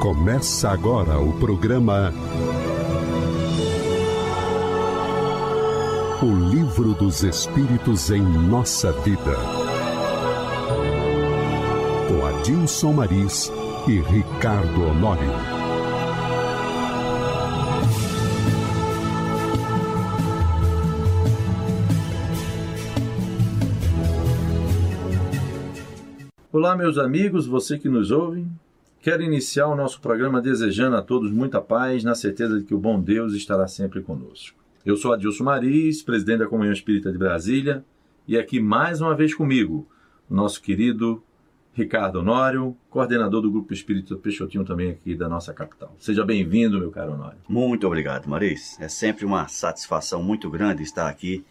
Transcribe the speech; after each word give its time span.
Começa 0.00 0.70
agora 0.70 1.18
o 1.18 1.32
programa 1.40 2.12
O 6.22 6.50
Livro 6.50 6.94
dos 6.94 7.24
Espíritos 7.24 8.08
em 8.12 8.22
Nossa 8.22 8.92
Vida. 8.92 9.34
Com 12.06 12.26
Adilson 12.26 12.92
Maris 12.92 13.52
e 13.88 14.00
Ricardo 14.00 14.84
Honório. 14.84 15.32
Olá, 26.52 26.76
meus 26.76 26.98
amigos, 26.98 27.48
você 27.48 27.76
que 27.76 27.88
nos 27.88 28.12
ouve. 28.12 28.46
Quero 29.00 29.22
iniciar 29.22 29.68
o 29.68 29.76
nosso 29.76 30.00
programa 30.00 30.42
desejando 30.42 30.96
a 30.96 31.02
todos 31.02 31.30
muita 31.30 31.60
paz, 31.60 32.02
na 32.02 32.16
certeza 32.16 32.58
de 32.58 32.64
que 32.64 32.74
o 32.74 32.78
bom 32.78 33.00
Deus 33.00 33.32
estará 33.32 33.68
sempre 33.68 34.02
conosco. 34.02 34.58
Eu 34.84 34.96
sou 34.96 35.12
Adilson 35.12 35.44
Maris, 35.44 36.02
presidente 36.02 36.40
da 36.40 36.48
Comunhão 36.48 36.72
Espírita 36.72 37.12
de 37.12 37.16
Brasília, 37.16 37.84
e 38.26 38.36
aqui 38.36 38.58
mais 38.60 39.00
uma 39.00 39.14
vez 39.14 39.32
comigo, 39.32 39.86
o 40.28 40.34
nosso 40.34 40.60
querido 40.60 41.22
Ricardo 41.72 42.18
Honório, 42.18 42.76
coordenador 42.90 43.40
do 43.40 43.52
Grupo 43.52 43.72
Espírita 43.72 44.16
Peixotinho 44.16 44.64
também 44.64 44.90
aqui 44.90 45.14
da 45.14 45.28
nossa 45.28 45.54
capital. 45.54 45.94
Seja 46.00 46.24
bem-vindo, 46.24 46.80
meu 46.80 46.90
caro 46.90 47.12
Honório. 47.12 47.38
Muito 47.48 47.86
obrigado, 47.86 48.28
Maris. 48.28 48.76
É 48.80 48.88
sempre 48.88 49.24
uma 49.24 49.46
satisfação 49.46 50.20
muito 50.24 50.50
grande 50.50 50.82
estar 50.82 51.08
aqui 51.08 51.44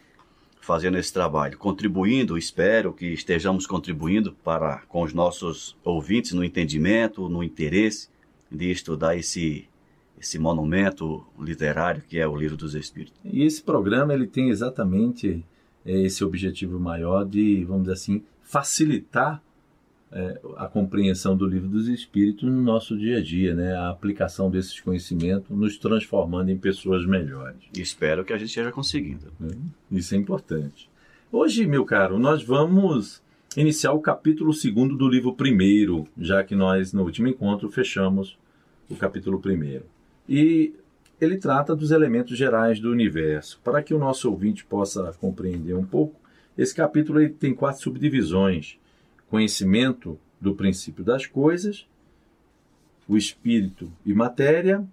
fazendo 0.62 0.98
esse 0.98 1.14
trabalho, 1.14 1.58
contribuindo, 1.58 2.38
espero 2.38 2.94
que 2.94 3.08
estejamos 3.08 3.66
contribuindo 3.66 4.34
para 4.44 4.80
com 4.88 5.02
os 5.02 5.14
nossos 5.14 5.76
ouvintes 5.84 6.34
no 6.34 6.44
entendimento, 6.44 7.30
no 7.30 7.44
interesse 7.44 8.10
de 8.52 8.72
estudar 8.72 9.16
esse 9.16 9.68
esse 10.20 10.40
monumento 10.40 11.24
literário 11.40 12.02
que 12.02 12.18
é 12.18 12.28
o 12.28 12.36
Livro 12.36 12.58
dos 12.58 12.74
Espíritos. 12.74 13.20
E 13.24 13.44
esse 13.44 13.62
programa 13.62 14.14
ele 14.14 14.26
tem 14.26 14.50
exatamente 14.50 15.46
é, 15.86 16.02
esse 16.02 16.24
objetivo 16.24 16.80
maior 16.80 17.24
de, 17.24 17.64
vamos 17.64 17.84
dizer 17.84 17.94
assim, 17.94 18.24
facilitar 18.42 19.42
é, 20.12 20.40
a 20.56 20.68
compreensão 20.68 21.36
do 21.36 21.46
livro 21.46 21.68
dos 21.68 21.88
espíritos 21.88 22.50
no 22.50 22.62
nosso 22.62 22.98
dia 22.98 23.18
a 23.18 23.22
dia, 23.22 23.54
né? 23.54 23.74
A 23.74 23.90
aplicação 23.90 24.50
desses 24.50 24.80
conhecimentos 24.80 25.50
nos 25.50 25.78
transformando 25.78 26.50
em 26.50 26.58
pessoas 26.58 27.06
melhores. 27.06 27.60
Espero 27.78 28.24
que 28.24 28.34
a 28.34 28.38
gente 28.38 28.50
esteja 28.50 28.72
conseguindo. 28.72 29.32
Isso 29.92 30.16
é 30.16 30.18
importante. 30.18 30.90
Hoje, 31.32 31.68
meu 31.68 31.84
caro, 31.84 32.18
nós 32.18 32.42
vamos 32.42 33.22
iniciar 33.56 33.92
o 33.92 34.00
capítulo 34.00 34.54
segundo 34.54 34.96
do 34.96 35.10
livro 35.10 35.34
primeiro, 35.34 36.08
já 36.18 36.44
que 36.44 36.56
nós 36.56 36.94
no 36.94 37.04
último 37.04 37.28
encontro 37.28 37.70
fechamos 37.70 38.38
o 38.90 38.96
capítulo 38.96 39.40
primeiro. 39.40 39.84
E 40.28 40.74
ele 41.20 41.38
trata 41.38 41.76
dos 41.76 41.92
elementos 41.92 42.38
gerais 42.38 42.80
do 42.80 42.92
universo. 42.92 43.60
Para 43.64 43.84
que 43.84 43.94
o 43.94 44.00
nosso 44.00 44.30
ouvinte 44.30 44.64
possa 44.64 45.12
compreender 45.20 45.74
um 45.74 45.86
pouco, 45.86 46.16
esse 46.58 46.74
capítulo 46.74 47.28
tem 47.30 47.54
quatro 47.54 47.82
subdivisões 47.82 48.78
conhecimento 49.30 50.20
do 50.40 50.56
princípio 50.56 51.04
das 51.04 51.26
coisas, 51.26 51.88
o 53.08 53.18
espírito 53.18 53.92
e 54.06 54.14
matéria, 54.14 54.86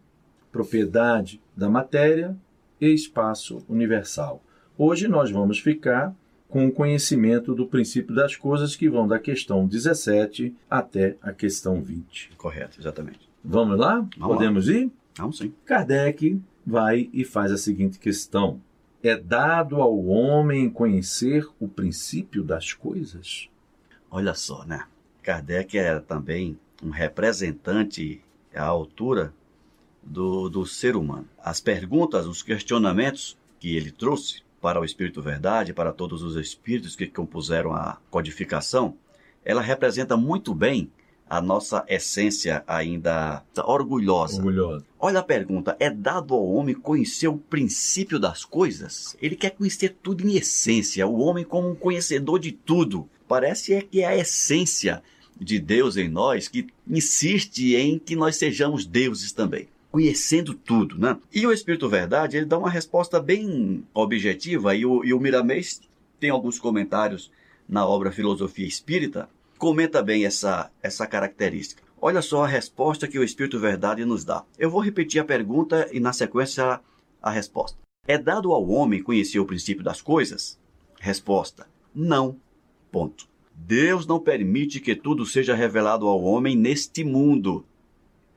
propriedade 0.50 1.40
da 1.56 1.68
matéria 1.68 2.36
e 2.80 2.88
espaço 2.88 3.64
universal. 3.68 4.42
Hoje 4.76 5.08
nós 5.08 5.30
vamos 5.30 5.58
ficar 5.58 6.14
com 6.48 6.66
o 6.66 6.72
conhecimento 6.72 7.54
do 7.54 7.66
princípio 7.66 8.14
das 8.14 8.36
coisas 8.36 8.76
que 8.76 8.88
vão 8.88 9.08
da 9.08 9.18
questão 9.18 9.66
17 9.66 10.54
até 10.70 11.16
a 11.20 11.32
questão 11.32 11.82
20. 11.82 12.30
Correto, 12.36 12.78
exatamente. 12.80 13.28
Vamos 13.42 13.78
lá? 13.78 14.06
Vamos 14.16 14.36
Podemos 14.36 14.68
lá. 14.68 14.74
ir? 14.74 14.92
Vamos 15.16 15.38
sim. 15.38 15.52
Kardec 15.64 16.40
vai 16.64 17.10
e 17.12 17.24
faz 17.24 17.50
a 17.50 17.58
seguinte 17.58 17.98
questão: 17.98 18.60
É 19.02 19.16
dado 19.16 19.76
ao 19.76 20.06
homem 20.06 20.70
conhecer 20.70 21.46
o 21.58 21.66
princípio 21.66 22.42
das 22.44 22.72
coisas? 22.72 23.48
Olha 24.16 24.32
só, 24.32 24.64
né? 24.64 24.86
Kardec 25.24 25.76
era 25.76 26.00
também 26.00 26.56
um 26.80 26.90
representante 26.90 28.22
à 28.54 28.62
altura 28.62 29.34
do, 30.00 30.48
do 30.48 30.64
ser 30.64 30.94
humano. 30.94 31.28
As 31.36 31.58
perguntas, 31.58 32.24
os 32.24 32.40
questionamentos 32.40 33.36
que 33.58 33.76
ele 33.76 33.90
trouxe 33.90 34.44
para 34.60 34.80
o 34.80 34.84
Espírito 34.84 35.20
Verdade, 35.20 35.72
para 35.72 35.92
todos 35.92 36.22
os 36.22 36.36
espíritos 36.36 36.94
que 36.94 37.08
compuseram 37.08 37.74
a 37.74 37.98
codificação, 38.08 38.96
ela 39.44 39.60
representa 39.60 40.16
muito 40.16 40.54
bem 40.54 40.92
a 41.28 41.40
nossa 41.40 41.84
essência 41.88 42.62
ainda 42.66 43.42
orgulhosa. 43.64 44.36
Orgulhosa. 44.36 44.84
Olha 44.98 45.20
a 45.20 45.22
pergunta: 45.22 45.76
é 45.80 45.90
dado 45.90 46.34
ao 46.34 46.46
homem 46.46 46.74
conhecer 46.74 47.28
o 47.28 47.38
princípio 47.38 48.18
das 48.18 48.44
coisas? 48.44 49.16
Ele 49.20 49.36
quer 49.36 49.50
conhecer 49.50 49.96
tudo 50.02 50.26
em 50.26 50.36
essência, 50.36 51.06
o 51.06 51.18
homem 51.18 51.44
como 51.44 51.70
um 51.70 51.74
conhecedor 51.74 52.38
de 52.38 52.52
tudo. 52.52 53.08
Parece 53.26 53.74
é 53.74 53.82
que 53.82 54.00
é 54.00 54.06
a 54.06 54.16
essência 54.16 55.02
de 55.40 55.58
Deus 55.58 55.96
em 55.96 56.08
nós 56.08 56.46
que 56.46 56.66
insiste 56.88 57.74
em 57.74 57.98
que 57.98 58.14
nós 58.14 58.36
sejamos 58.36 58.86
deuses 58.86 59.32
também, 59.32 59.68
conhecendo 59.90 60.54
tudo, 60.54 60.98
né? 60.98 61.16
E 61.32 61.46
o 61.46 61.52
Espírito 61.52 61.88
Verdade, 61.88 62.36
ele 62.36 62.46
dá 62.46 62.58
uma 62.58 62.70
resposta 62.70 63.20
bem 63.20 63.84
objetiva 63.92 64.74
e 64.74 64.86
o, 64.86 65.04
e 65.04 65.12
o 65.12 65.18
Miramês 65.18 65.80
tem 66.20 66.30
alguns 66.30 66.58
comentários 66.58 67.30
na 67.68 67.86
obra 67.86 68.12
Filosofia 68.12 68.66
Espírita, 68.66 69.28
comenta 69.58 70.02
bem 70.02 70.24
essa, 70.24 70.70
essa 70.82 71.06
característica. 71.06 71.82
Olha 72.00 72.20
só 72.20 72.44
a 72.44 72.46
resposta 72.46 73.08
que 73.08 73.18
o 73.18 73.24
Espírito 73.24 73.58
Verdade 73.58 74.04
nos 74.04 74.24
dá. 74.24 74.44
Eu 74.58 74.70
vou 74.70 74.80
repetir 74.80 75.20
a 75.20 75.24
pergunta 75.24 75.88
e 75.90 75.98
na 75.98 76.12
sequência 76.12 76.80
a, 77.22 77.30
resposta. 77.30 77.78
É 78.06 78.18
dado 78.18 78.52
ao 78.52 78.68
homem 78.68 79.02
conhecer 79.02 79.38
o 79.38 79.46
princípio 79.46 79.82
das 79.82 80.02
coisas? 80.02 80.60
Resposta: 81.00 81.66
não. 81.94 82.36
Ponto. 82.92 83.26
Deus 83.54 84.06
não 84.06 84.20
permite 84.20 84.80
que 84.80 84.94
tudo 84.94 85.24
seja 85.24 85.54
revelado 85.54 86.06
ao 86.06 86.22
homem 86.22 86.54
neste 86.54 87.04
mundo. 87.04 87.64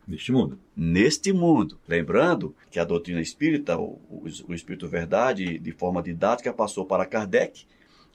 Neste 0.07 0.31
mundo. 0.31 0.57
Neste 0.73 1.33
mundo. 1.33 1.77
Lembrando 1.85 2.56
que 2.72 2.79
a 2.79 2.85
doutrina 2.85 3.19
espírita, 3.19 3.77
o, 3.77 4.00
o, 4.09 4.23
o 4.47 4.53
Espírito 4.53 4.88
Verdade, 4.88 5.59
de 5.59 5.72
forma 5.73 6.01
didática, 6.01 6.53
passou 6.53 6.85
para 6.85 7.06
Kardec 7.06 7.66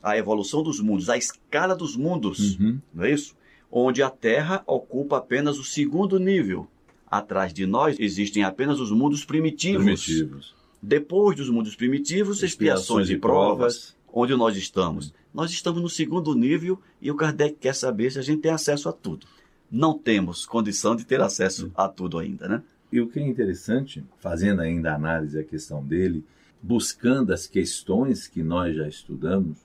a 0.03 0.17
evolução 0.19 0.63
dos 0.63 0.81
mundos, 0.81 1.09
a 1.09 1.17
escala 1.17 1.75
dos 1.77 1.97
mundos, 1.97 2.59
Uhum. 2.59 2.81
não 2.93 3.05
é 3.05 3.13
isso? 3.13 3.35
Onde 3.71 4.03
a 4.03 4.11
Terra 4.11 4.63
ocupa 4.67 5.17
apenas 5.19 5.59
o 5.59 5.65
segundo 5.65 6.19
nível. 6.19 6.67
Atrás 7.11 7.53
de 7.53 7.67
nós 7.67 7.97
existem 8.01 8.43
apenas 8.43 8.81
os 8.81 8.91
mundos 8.91 9.25
primitivos. 9.25 9.85
Primitivos. 9.85 10.55
Depois 10.83 11.37
dos 11.37 11.49
mundos 11.49 11.77
primitivos, 11.77 12.43
expiações 12.43 13.09
e 13.11 13.17
provas, 13.17 13.97
onde 14.13 14.35
nós 14.35 14.57
estamos? 14.57 15.15
Nós 15.33 15.51
estamos 15.51 15.81
no 15.81 15.89
segundo 15.89 16.35
nível 16.35 16.79
e 17.01 17.11
o 17.11 17.15
Kardec 17.15 17.57
quer 17.61 17.75
saber 17.75 18.11
se 18.13 18.19
a 18.19 18.23
gente 18.23 18.41
tem 18.43 18.51
acesso 18.51 18.89
a 18.89 18.93
tudo. 18.93 19.27
Não 19.71 19.97
temos 19.97 20.45
condição 20.45 20.95
de 20.97 21.05
ter 21.07 21.21
acesso 21.21 21.71
a 21.75 21.89
tudo 21.89 22.19
ainda, 22.19 22.47
né? 22.49 22.63
E 22.91 23.01
o 23.01 23.09
que 23.09 23.19
é 23.21 23.27
interessante, 23.27 24.05
fazendo 24.19 24.61
ainda 24.61 24.93
a 24.93 24.97
análise 24.97 25.37
da 25.37 25.45
questão 25.45 25.83
dele, 25.83 26.23
buscando 26.63 27.33
as 27.33 27.47
questões 27.47 28.27
que 28.29 28.43
nós 28.43 28.77
já 28.77 28.87
estudamos, 28.87 29.59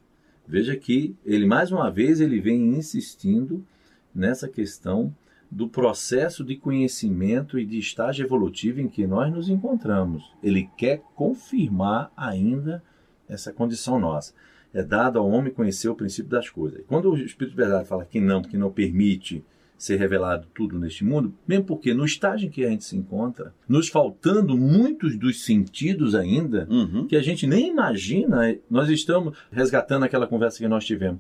veja 0.47 0.75
que 0.75 1.15
ele 1.25 1.45
mais 1.45 1.71
uma 1.71 1.89
vez 1.91 2.21
ele 2.21 2.39
vem 2.39 2.75
insistindo 2.75 3.65
nessa 4.13 4.47
questão 4.47 5.13
do 5.49 5.67
processo 5.67 6.43
de 6.43 6.55
conhecimento 6.55 7.57
e 7.57 7.65
de 7.65 7.77
estágio 7.77 8.25
evolutivo 8.25 8.81
em 8.81 8.87
que 8.87 9.07
nós 9.07 9.31
nos 9.31 9.49
encontramos. 9.49 10.23
Ele 10.43 10.69
quer 10.77 11.01
confirmar 11.15 12.11
ainda 12.15 12.83
essa 13.29 13.53
condição 13.53 13.99
nossa. 13.99 14.33
É 14.73 14.83
dado 14.83 15.17
ao 15.17 15.29
homem 15.29 15.53
conhecer 15.53 15.87
o 15.89 15.95
princípio 15.95 16.29
das 16.29 16.49
coisas. 16.49 16.83
Quando 16.87 17.11
o 17.11 17.17
Espírito 17.17 17.51
de 17.51 17.61
Verdade 17.61 17.87
fala 17.87 18.05
que 18.05 18.19
não, 18.19 18.41
que 18.41 18.57
não 18.57 18.71
permite 18.71 19.43
ser 19.77 19.97
revelado 19.97 20.47
tudo 20.53 20.79
neste 20.79 21.03
mundo, 21.05 21.33
mesmo 21.47 21.65
porque 21.65 21.93
no 21.93 22.03
estágio 22.03 22.47
em 22.47 22.49
que 22.49 22.65
a 22.65 22.69
gente 22.69 22.83
se 22.83 22.97
encontra, 22.97 23.53
nos 23.69 23.87
faltando 23.89 24.57
muitos 24.57 25.15
dos 25.17 25.45
sentidos 25.45 26.15
ainda, 26.15 26.67
Uhum. 26.69 27.05
que 27.07 27.15
a 27.15 27.21
gente 27.21 27.45
nem 27.45 27.69
imagina, 27.69 28.55
nós 28.69 28.89
estamos 28.89 29.37
resgatando 29.51 30.03
aquela 30.03 30.25
conversa 30.25 30.57
que 30.57 30.67
nós 30.67 30.83
tivemos. 30.85 31.19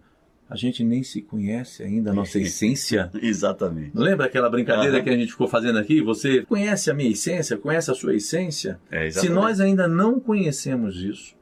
A 0.49 0.55
gente 0.55 0.81
nem 0.81 1.03
se 1.03 1.21
conhece 1.21 1.83
ainda, 1.83 2.11
a 2.11 2.13
nossa 2.13 2.39
essência. 2.39 3.11
Exatamente. 3.21 3.91
Lembra 3.93 4.25
aquela 4.27 4.49
brincadeira 4.49 4.95
Aham. 4.95 5.03
que 5.03 5.09
a 5.09 5.17
gente 5.17 5.31
ficou 5.33 5.47
fazendo 5.47 5.77
aqui? 5.77 6.01
Você 6.01 6.41
conhece 6.43 6.89
a 6.89 6.93
minha 6.93 7.11
essência? 7.11 7.57
Conhece 7.57 7.91
a 7.91 7.93
sua 7.93 8.15
essência? 8.15 8.79
É, 8.89 9.09
Se 9.11 9.27
nós 9.29 9.59
ainda 9.59 9.87
não 9.89 10.19
conhecemos 10.21 11.03
isso, 11.03 11.35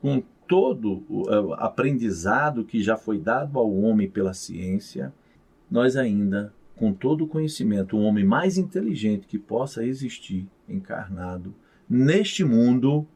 com 0.00 0.22
todo 0.48 1.04
o 1.10 1.30
eh, 1.30 1.56
aprendizado 1.58 2.64
que 2.64 2.82
já 2.82 2.96
foi 2.96 3.18
dado 3.18 3.58
ao 3.58 3.70
homem 3.70 4.08
pela 4.08 4.32
ciência, 4.32 5.12
nós 5.70 5.96
ainda, 5.96 6.52
com 6.76 6.92
todo 6.92 7.24
o 7.24 7.28
conhecimento, 7.28 7.96
o 7.96 8.02
homem 8.02 8.24
mais 8.24 8.56
inteligente 8.58 9.26
que 9.26 9.38
possa 9.38 9.84
existir 9.84 10.46
encarnado 10.68 11.54
neste 11.88 12.44
mundo, 12.44 13.06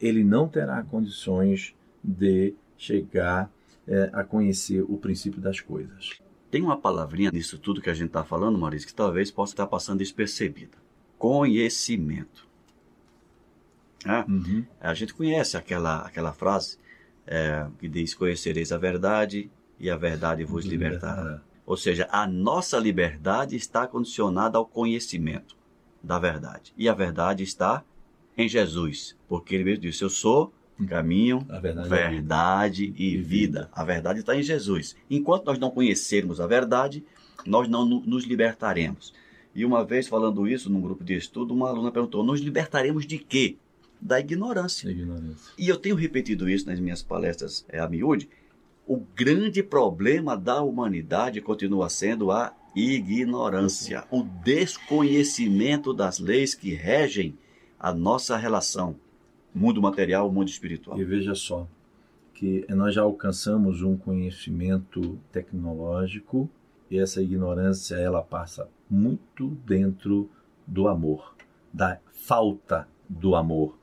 ele 0.00 0.24
não 0.24 0.48
terá 0.48 0.82
condições 0.82 1.74
de 2.02 2.54
chegar 2.76 3.50
eh, 3.86 4.10
a 4.12 4.22
conhecer 4.24 4.82
o 4.82 4.96
princípio 4.98 5.40
das 5.40 5.60
coisas. 5.60 6.20
Tem 6.50 6.62
uma 6.62 6.76
palavrinha 6.76 7.30
nisso 7.30 7.58
tudo 7.58 7.80
que 7.80 7.90
a 7.90 7.94
gente 7.94 8.08
está 8.08 8.22
falando, 8.24 8.58
Maurício, 8.58 8.86
que 8.88 8.94
talvez 8.94 9.30
possa 9.30 9.52
estar 9.52 9.66
passando 9.66 9.98
despercebida. 9.98 10.76
Conhecimento. 11.18 12.46
Ah, 14.04 14.24
Uhum. 14.28 14.64
a 14.80 14.94
gente 14.94 15.12
conhece 15.14 15.56
aquela, 15.56 16.02
aquela 16.06 16.32
frase 16.32 16.78
é, 17.26 17.66
que 17.78 17.88
diz: 17.88 18.14
Conhecereis 18.14 18.70
a 18.70 18.78
verdade 18.78 19.50
e 19.78 19.90
a 19.90 19.96
verdade 19.96 20.44
vos 20.44 20.64
libertará. 20.64 21.40
Ou 21.64 21.76
seja, 21.76 22.08
a 22.12 22.26
nossa 22.26 22.78
liberdade 22.78 23.56
está 23.56 23.86
condicionada 23.86 24.56
ao 24.56 24.64
conhecimento 24.66 25.56
da 26.02 26.18
verdade. 26.18 26.72
E 26.76 26.88
a 26.88 26.94
verdade 26.94 27.42
está 27.42 27.82
em 28.38 28.48
Jesus. 28.48 29.16
Porque 29.28 29.54
ele 29.54 29.64
mesmo 29.64 29.82
disse: 29.82 30.02
Eu 30.04 30.10
sou 30.10 30.52
o 30.78 30.86
caminho, 30.86 31.44
A 31.48 31.58
verdade 31.58 31.88
verdade 31.88 32.94
e 32.96 33.16
vida. 33.16 33.68
A 33.72 33.82
verdade 33.84 34.20
está 34.20 34.36
em 34.36 34.42
Jesus. 34.42 34.94
Enquanto 35.10 35.46
nós 35.46 35.58
não 35.58 35.70
conhecermos 35.70 36.40
a 36.40 36.46
verdade, 36.46 37.04
nós 37.44 37.68
não 37.68 37.84
no- 37.84 38.00
nos 38.00 38.24
libertaremos. 38.24 39.12
E 39.54 39.64
uma 39.64 39.84
vez 39.84 40.06
falando 40.06 40.46
isso 40.46 40.70
num 40.70 40.80
grupo 40.80 41.02
de 41.02 41.14
estudo, 41.16 41.52
uma 41.54 41.68
aluna 41.68 41.90
perguntou: 41.90 42.22
Nos 42.22 42.40
libertaremos 42.40 43.06
de 43.06 43.18
quê? 43.18 43.56
Da 44.00 44.20
ignorância. 44.20 44.88
Ignorância. 44.90 45.52
E 45.58 45.66
eu 45.68 45.76
tenho 45.78 45.96
repetido 45.96 46.48
isso 46.48 46.66
nas 46.66 46.78
minhas 46.78 47.02
palestras 47.02 47.64
é, 47.68 47.80
a 47.80 47.88
miúde. 47.88 48.28
O 48.86 48.98
grande 48.98 49.62
problema 49.62 50.36
da 50.36 50.62
humanidade 50.62 51.40
continua 51.40 51.88
sendo 51.88 52.30
a 52.30 52.54
ignorância, 52.74 54.04
o 54.10 54.22
desconhecimento 54.22 55.92
das 55.92 56.18
leis 56.18 56.54
que 56.54 56.74
regem 56.74 57.36
a 57.78 57.92
nossa 57.92 58.36
relação 58.36 58.96
mundo 59.56 59.80
material, 59.80 60.30
mundo 60.30 60.48
espiritual. 60.48 61.00
E 61.00 61.04
veja 61.04 61.34
só, 61.34 61.66
que 62.34 62.66
nós 62.68 62.94
já 62.94 63.02
alcançamos 63.02 63.82
um 63.82 63.96
conhecimento 63.96 65.18
tecnológico 65.32 66.48
e 66.90 66.98
essa 66.98 67.22
ignorância 67.22 67.96
ela 67.96 68.22
passa 68.22 68.68
muito 68.88 69.48
dentro 69.66 70.30
do 70.66 70.86
amor, 70.86 71.34
da 71.72 71.98
falta 72.12 72.86
do 73.08 73.34
amor. 73.34 73.78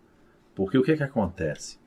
Porque 0.53 0.77
o 0.77 0.83
que, 0.83 0.91
é 0.91 0.97
que 0.97 1.03
acontece? 1.03 1.79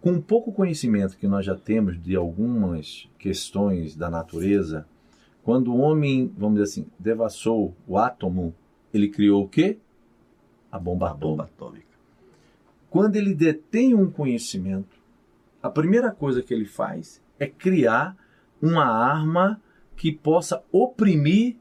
Com 0.00 0.12
o 0.12 0.22
pouco 0.22 0.52
conhecimento 0.52 1.16
que 1.18 1.26
nós 1.26 1.44
já 1.44 1.56
temos 1.56 2.00
de 2.00 2.14
algumas 2.14 3.08
questões 3.18 3.96
da 3.96 4.08
natureza, 4.08 4.86
quando 5.42 5.72
o 5.72 5.78
homem, 5.78 6.32
vamos 6.36 6.60
dizer 6.60 6.70
assim, 6.70 6.86
devassou 6.98 7.74
o 7.86 7.98
átomo, 7.98 8.54
ele 8.92 9.08
criou 9.08 9.44
o 9.44 9.48
quê? 9.48 9.78
A 10.70 10.78
bomba 10.78 11.10
A 11.10 11.14
bomba 11.14 11.44
atômica. 11.44 11.64
atômica. 11.64 11.88
Quando 12.90 13.16
ele 13.16 13.34
detém 13.34 13.94
um 13.94 14.10
conhecimento, 14.10 14.96
a 15.62 15.68
primeira 15.68 16.10
coisa 16.10 16.42
que 16.42 16.54
ele 16.54 16.64
faz 16.64 17.20
é 17.38 17.46
criar 17.46 18.16
uma 18.62 18.84
arma 18.84 19.60
que 19.96 20.12
possa 20.12 20.62
oprimir 20.70 21.56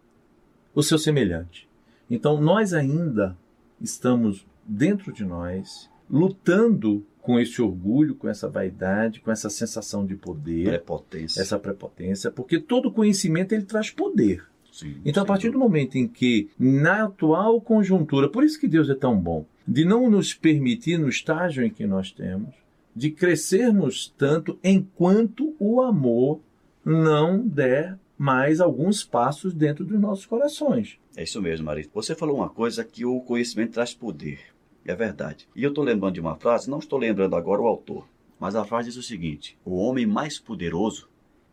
o 0.73 0.83
seu 0.83 0.99
semelhante. 0.99 1.67
Então 2.09 2.39
nós 2.39 2.73
ainda 2.73 3.35
estamos 3.81 4.45
dentro 4.65 5.11
de 5.11 5.25
nós 5.25 5.89
lutando 6.09 7.05
com 7.27 7.37
esse 7.37 7.61
orgulho, 7.61 8.15
com 8.15 8.29
essa 8.29 8.47
vaidade, 8.47 9.19
com 9.19 9.29
essa 9.29 9.49
sensação 9.49 10.05
de 10.05 10.15
poder, 10.15 10.69
Prepotência. 10.69 11.41
essa 11.41 11.59
prepotência, 11.59 12.31
porque 12.31 12.57
todo 12.57 12.89
conhecimento 12.89 13.51
ele 13.51 13.65
traz 13.65 13.89
poder. 13.89 14.45
Sim, 14.71 14.95
Então, 15.03 15.23
a 15.23 15.25
sem 15.25 15.27
partir 15.27 15.49
do 15.49 15.59
momento 15.59 15.97
em 15.97 16.07
que, 16.07 16.49
na 16.57 17.03
atual 17.03 17.59
conjuntura, 17.59 18.29
por 18.29 18.45
isso 18.45 18.57
que 18.57 18.65
Deus 18.65 18.89
é 18.89 18.95
tão 18.95 19.19
bom, 19.19 19.45
de 19.67 19.83
não 19.83 20.09
nos 20.09 20.33
permitir, 20.33 20.97
no 20.97 21.09
estágio 21.09 21.65
em 21.65 21.69
que 21.69 21.85
nós 21.85 22.13
temos, 22.13 22.55
de 22.95 23.11
crescermos 23.11 24.07
tanto 24.17 24.57
enquanto 24.63 25.53
o 25.59 25.81
amor 25.81 26.39
não 26.85 27.45
der 27.45 27.99
mais 28.17 28.61
alguns 28.61 29.03
passos 29.03 29.53
dentro 29.53 29.83
dos 29.83 29.99
nossos 29.99 30.25
corações. 30.25 30.97
É 31.17 31.23
isso 31.23 31.41
mesmo, 31.41 31.65
Marisa. 31.65 31.89
Você 31.93 32.15
falou 32.15 32.37
uma 32.37 32.49
coisa 32.49 32.85
que 32.85 33.03
o 33.03 33.19
conhecimento 33.19 33.73
traz 33.73 33.93
poder. 33.93 34.39
É 34.87 34.95
verdade. 34.95 35.49
E 35.53 35.61
eu 35.61 35.69
estou 35.69 35.83
lembrando 35.83 36.13
de 36.13 36.21
uma 36.21 36.37
frase, 36.37 36.69
não 36.69 36.79
estou 36.79 36.97
lembrando 36.97 37.35
agora 37.35 37.61
o 37.61 37.67
autor, 37.67 38.07
mas 38.39 38.55
a 38.55 38.63
frase 38.63 38.87
diz 38.87 38.97
o 38.97 39.03
seguinte: 39.03 39.57
O 39.65 39.75
homem 39.75 40.05
mais 40.05 40.39
poderoso 40.39 41.09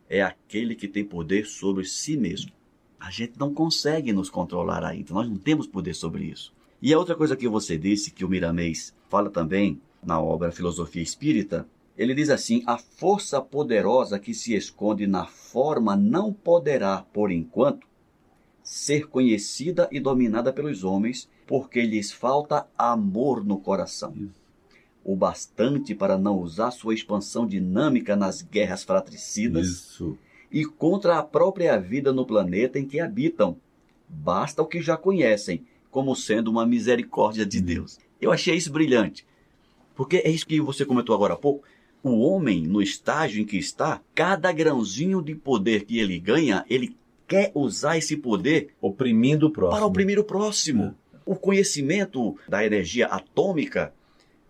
é 0.09 0.21
aquele 0.21 0.73
que 0.73 0.87
tem 0.87 1.03
poder 1.03 1.45
sobre 1.45 1.83
si 1.83 2.15
mesmo. 2.15 2.53
A 2.97 3.11
gente 3.11 3.37
não 3.37 3.53
consegue 3.53 4.13
nos 4.13 4.29
controlar 4.29 4.85
ainda, 4.85 5.13
nós 5.13 5.27
não 5.27 5.37
temos 5.37 5.67
poder 5.67 5.93
sobre 5.93 6.23
isso. 6.23 6.53
E 6.81 6.93
a 6.93 6.97
outra 6.97 7.13
coisa 7.13 7.35
que 7.35 7.47
você 7.47 7.77
disse, 7.77 8.11
que 8.11 8.23
o 8.23 8.29
Miramês 8.29 8.95
fala 9.09 9.29
também 9.29 9.81
na 10.01 10.21
obra 10.21 10.51
Filosofia 10.51 11.03
Espírita, 11.03 11.67
ele 11.97 12.15
diz 12.15 12.29
assim: 12.29 12.63
a 12.65 12.77
força 12.77 13.41
poderosa 13.41 14.17
que 14.17 14.33
se 14.33 14.55
esconde 14.55 15.05
na 15.05 15.25
forma 15.25 15.93
não 15.93 16.31
poderá, 16.31 17.05
por 17.11 17.29
enquanto, 17.29 17.85
ser 18.63 19.07
conhecida 19.07 19.89
e 19.91 19.99
dominada 19.99 20.53
pelos 20.53 20.85
homens, 20.85 21.29
porque 21.45 21.81
lhes 21.81 22.11
falta 22.11 22.67
amor 22.77 23.43
no 23.43 23.57
coração. 23.57 24.13
O 25.03 25.15
bastante 25.15 25.93
para 25.93 26.17
não 26.17 26.39
usar 26.39 26.71
sua 26.71 26.93
expansão 26.93 27.45
dinâmica 27.45 28.15
nas 28.15 28.41
guerras 28.41 28.83
fratricidas 28.83 29.67
Isso. 29.67 30.17
e 30.51 30.65
contra 30.65 31.19
a 31.19 31.23
própria 31.23 31.77
vida 31.77 32.11
no 32.11 32.25
planeta 32.25 32.79
em 32.79 32.85
que 32.85 32.99
habitam. 32.99 33.57
Basta 34.09 34.61
o 34.61 34.65
que 34.65 34.81
já 34.81 34.97
conhecem, 34.97 35.63
como 35.91 36.15
sendo 36.15 36.49
uma 36.49 36.65
misericórdia 36.65 37.45
de 37.45 37.61
Deus. 37.61 37.99
Eu 38.19 38.31
achei 38.31 38.55
isso 38.55 38.71
brilhante. 38.71 39.25
Porque 39.95 40.17
é 40.17 40.29
isso 40.29 40.45
que 40.45 40.59
você 40.59 40.85
comentou 40.85 41.15
agora 41.15 41.35
há 41.35 41.37
pouco. 41.37 41.63
O 42.03 42.19
homem, 42.19 42.61
no 42.61 42.81
estágio 42.81 43.41
em 43.41 43.45
que 43.45 43.57
está, 43.57 44.01
cada 44.13 44.51
grãozinho 44.51 45.21
de 45.21 45.33
poder 45.33 45.85
que 45.85 45.99
ele 45.99 46.19
ganha, 46.19 46.65
ele 46.69 46.95
quer 47.27 47.51
usar 47.55 47.97
esse 47.97 48.15
poder 48.17 48.69
Oprimindo 48.81 49.47
o 49.47 49.51
próximo. 49.51 49.77
para 49.77 49.85
oprimir 49.85 50.19
o 50.19 50.23
próximo. 50.23 50.95
O 51.25 51.35
conhecimento 51.35 52.37
da 52.47 52.63
energia 52.65 53.07
atômica, 53.07 53.93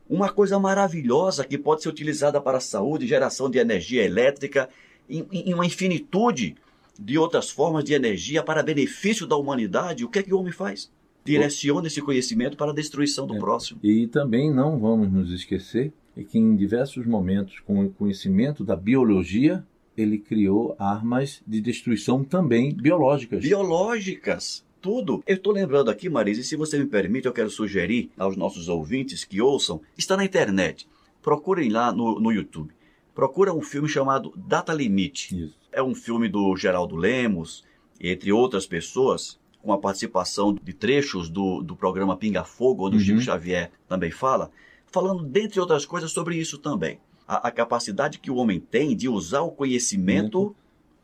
uma 0.10 0.30
coisa 0.30 0.60
maravilhosa 0.60 1.46
que 1.46 1.58
pode 1.58 1.82
ser 1.84 1.90
utilizada 1.90 2.40
para 2.42 2.58
a 2.58 2.62
saúde, 2.62 3.08
geração 3.08 3.50
de 3.50 3.58
energia 3.58 4.04
elétrica, 4.04 4.70
em, 5.10 5.26
em 5.32 5.54
uma 5.54 5.66
infinitude 5.66 6.56
de 7.00 7.18
outras 7.18 7.50
formas 7.50 7.84
de 7.84 7.94
energia 7.94 8.44
para 8.44 8.62
benefício 8.64 9.26
da 9.26 9.36
humanidade. 9.36 10.04
O 10.04 10.10
que 10.10 10.20
é 10.20 10.24
que 10.24 10.34
o 10.34 10.40
homem 10.40 10.52
faz? 10.52 10.92
Direciona 11.24 11.88
esse 11.88 12.02
conhecimento 12.02 12.56
para 12.58 12.72
a 12.72 12.76
destruição 12.76 13.26
do 13.26 13.36
É. 13.36 13.40
próximo. 13.40 13.80
E 13.84 14.08
também 14.08 14.54
não 14.54 14.78
vamos 14.78 15.12
nos 15.12 15.32
esquecer 15.32 15.92
é 16.18 16.24
que 16.24 16.38
em 16.38 16.56
diversos 16.56 17.06
momentos, 17.06 17.60
com 17.60 17.84
o 17.86 17.90
conhecimento 17.90 18.64
da 18.64 18.76
biologia, 18.76 19.66
ele 19.98 20.18
criou 20.18 20.76
armas 20.80 21.42
de 21.46 21.60
destruição 21.62 22.24
também 22.24 22.74
biológicas. 22.74 23.42
biológicas. 23.42 24.65
Tudo. 24.86 25.24
Eu 25.26 25.38
estou 25.38 25.52
lembrando 25.52 25.90
aqui, 25.90 26.08
Marisa, 26.08 26.42
e 26.42 26.44
se 26.44 26.56
você 26.56 26.78
me 26.78 26.86
permite, 26.86 27.26
eu 27.26 27.34
quero 27.34 27.50
sugerir 27.50 28.12
aos 28.16 28.38
nossos 28.38 28.70
ouvintes 28.70 29.24
que 29.24 29.42
ouçam. 29.42 29.82
Está 29.98 30.16
na 30.16 30.24
internet. 30.24 30.88
Procurem 31.24 31.72
lá 31.72 31.92
no, 31.92 32.20
no 32.20 32.32
YouTube. 32.32 32.72
Procura 33.16 33.52
um 33.52 33.64
filme 33.64 33.90
chamado 33.90 34.32
Data 34.38 34.72
Limite. 34.76 35.46
Isso. 35.46 35.56
É 35.72 35.82
um 35.82 35.96
filme 35.96 36.30
do 36.30 36.56
Geraldo 36.56 36.96
Lemos, 36.96 37.64
entre 38.00 38.32
outras 38.32 38.68
pessoas, 38.68 39.40
com 39.60 39.74
a 39.74 39.78
participação 39.80 40.54
de 40.54 40.72
trechos 40.72 41.30
do, 41.30 41.64
do 41.64 41.76
programa 41.76 42.16
Pinga 42.16 42.44
Fogo, 42.44 42.86
onde 42.86 42.98
o 42.98 43.00
Uhum. 43.00 43.06
Chico 43.06 43.22
Xavier 43.22 43.72
também 43.88 44.12
fala, 44.12 44.52
falando, 44.86 45.24
dentre 45.24 45.60
outras 45.60 45.84
coisas, 45.84 46.12
sobre 46.12 46.38
isso 46.38 46.60
também. 46.60 47.00
A, 47.28 47.48
a 47.48 47.52
capacidade 47.52 48.20
que 48.20 48.30
o 48.30 48.36
homem 48.36 48.60
tem 48.60 48.96
de 48.96 49.10
usar 49.10 49.42
o 49.42 49.50
conhecimento 49.50 50.56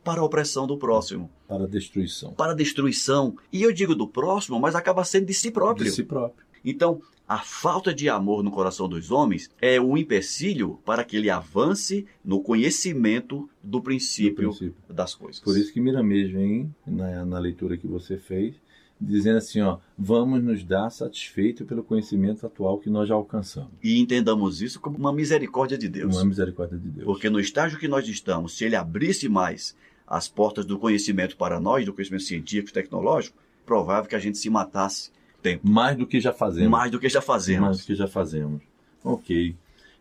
para 0.04 0.22
a 0.22 0.24
opressão 0.24 0.66
do 0.68 0.78
próximo 0.78 1.30
Para 1.48 1.68
destruição. 1.68 2.34
para 2.34 2.52
a 2.54 2.56
destruição. 2.56 3.36
E 3.52 3.62
eu 3.62 3.72
digo 3.72 3.94
do 3.96 4.08
próximo, 4.08 4.60
mas 4.60 4.76
acaba 4.76 5.04
sendo 5.04 5.26
de 5.28 5.34
si 5.34 5.52
próprio. 5.52 5.86
De 5.86 5.92
si 5.92 6.04
próprio. 6.04 6.44
Então, 6.64 7.02
a 7.28 7.40
falta 7.40 7.94
de 7.94 8.10
amor 8.10 8.44
no 8.44 8.52
coração 8.52 8.90
dos 8.90 9.10
homens 9.10 9.50
é 9.62 9.80
um 9.80 9.96
empecilho 9.98 10.80
para 10.86 11.04
que 11.04 11.16
ele 11.18 11.30
avance 11.30 12.06
no 12.26 12.42
conhecimento 12.42 13.50
do 13.64 13.80
Do 13.80 13.82
princípio, 13.82 14.50
princípio. 14.50 14.76
das 14.90 15.16
coisas. 15.16 15.40
Por 15.40 15.58
isso 15.58 15.72
que 15.74 15.80
Miramês 15.80 16.32
vem 16.32 16.74
na, 16.86 17.24
na 17.26 17.40
leitura 17.40 17.78
que 17.78 17.88
você 17.88 18.18
fez, 18.18 18.56
dizendo 19.00 19.38
assim, 19.38 19.62
ó, 19.62 19.78
vamos 19.98 20.44
nos 20.44 20.64
dar 20.64 20.90
satisfeito 20.90 21.66
pelo 21.66 21.84
conhecimento 21.84 22.46
atual 22.46 22.78
que 22.78 22.90
nós 22.90 23.08
já 23.08 23.16
alcançamos. 23.16 23.72
E 23.82 24.00
entendamos 24.00 24.62
isso 24.62 24.80
como 24.80 24.98
uma 24.98 25.14
misericórdia 25.14 25.78
de 25.78 25.88
Deus. 25.88 26.16
Uma 26.16 26.26
misericórdia 26.26 26.78
de 26.78 26.88
Deus. 26.90 27.06
Porque 27.06 27.30
no 27.30 27.40
estágio 27.40 27.80
que 27.80 27.88
nós 27.88 28.08
estamos, 28.08 28.56
se 28.58 28.66
ele 28.66 28.76
abrisse 28.76 29.28
mais 29.30 29.76
as 30.12 30.28
portas 30.28 30.66
do 30.66 30.78
conhecimento 30.78 31.38
para 31.38 31.58
nós, 31.58 31.86
do 31.86 31.94
conhecimento 31.94 32.24
científico 32.24 32.70
e 32.70 32.74
tecnológico, 32.74 33.38
provável 33.66 34.10
que 34.10 34.16
a 34.16 34.20
gente 34.20 34.38
se 34.38 34.50
matasse 34.50 35.10
tempo. 35.42 35.66
Mais 35.66 35.98
do 35.98 36.06
que 36.06 36.20
já 36.20 36.34
fazemos. 36.34 36.70
Mais 36.70 36.92
do 36.92 37.00
que 37.00 37.08
já 37.08 37.20
Mais 37.20 37.26
fazemos. 37.26 37.78
do 37.80 37.86
que 37.86 37.96
já 37.96 38.08
fazemos. 38.08 38.62
Ok. 39.06 39.56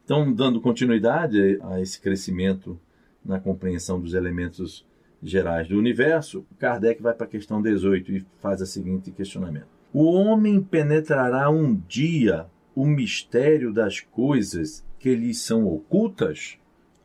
Então, 0.05 0.33
dando 0.33 0.61
continuidade 0.61 1.61
a 1.63 1.81
esse 1.81 2.01
crescimento 2.01 2.77
na 3.25 3.39
compreensão 3.39 4.01
dos 4.01 4.13
elementos 4.13 4.85
gerais 5.23 5.69
do 5.69 5.79
universo, 5.79 6.45
Kardec 6.59 7.01
vai 7.01 7.15
para 7.15 7.27
a 7.27 7.31
questão 7.31 7.63
18 7.63 8.11
e 8.11 8.27
faz 8.41 8.61
o 8.61 8.67
seguinte 8.67 9.13
questionamento: 9.13 9.69
O 9.93 10.11
homem 10.11 10.61
penetrará 10.61 11.49
um 11.51 11.73
dia 11.89 12.47
o 12.75 12.85
mistério 12.85 13.73
das 13.73 14.01
coisas 14.01 14.85
que 14.99 15.15
lhes 15.15 15.41
são 15.41 15.69
ocultas? 15.69 16.59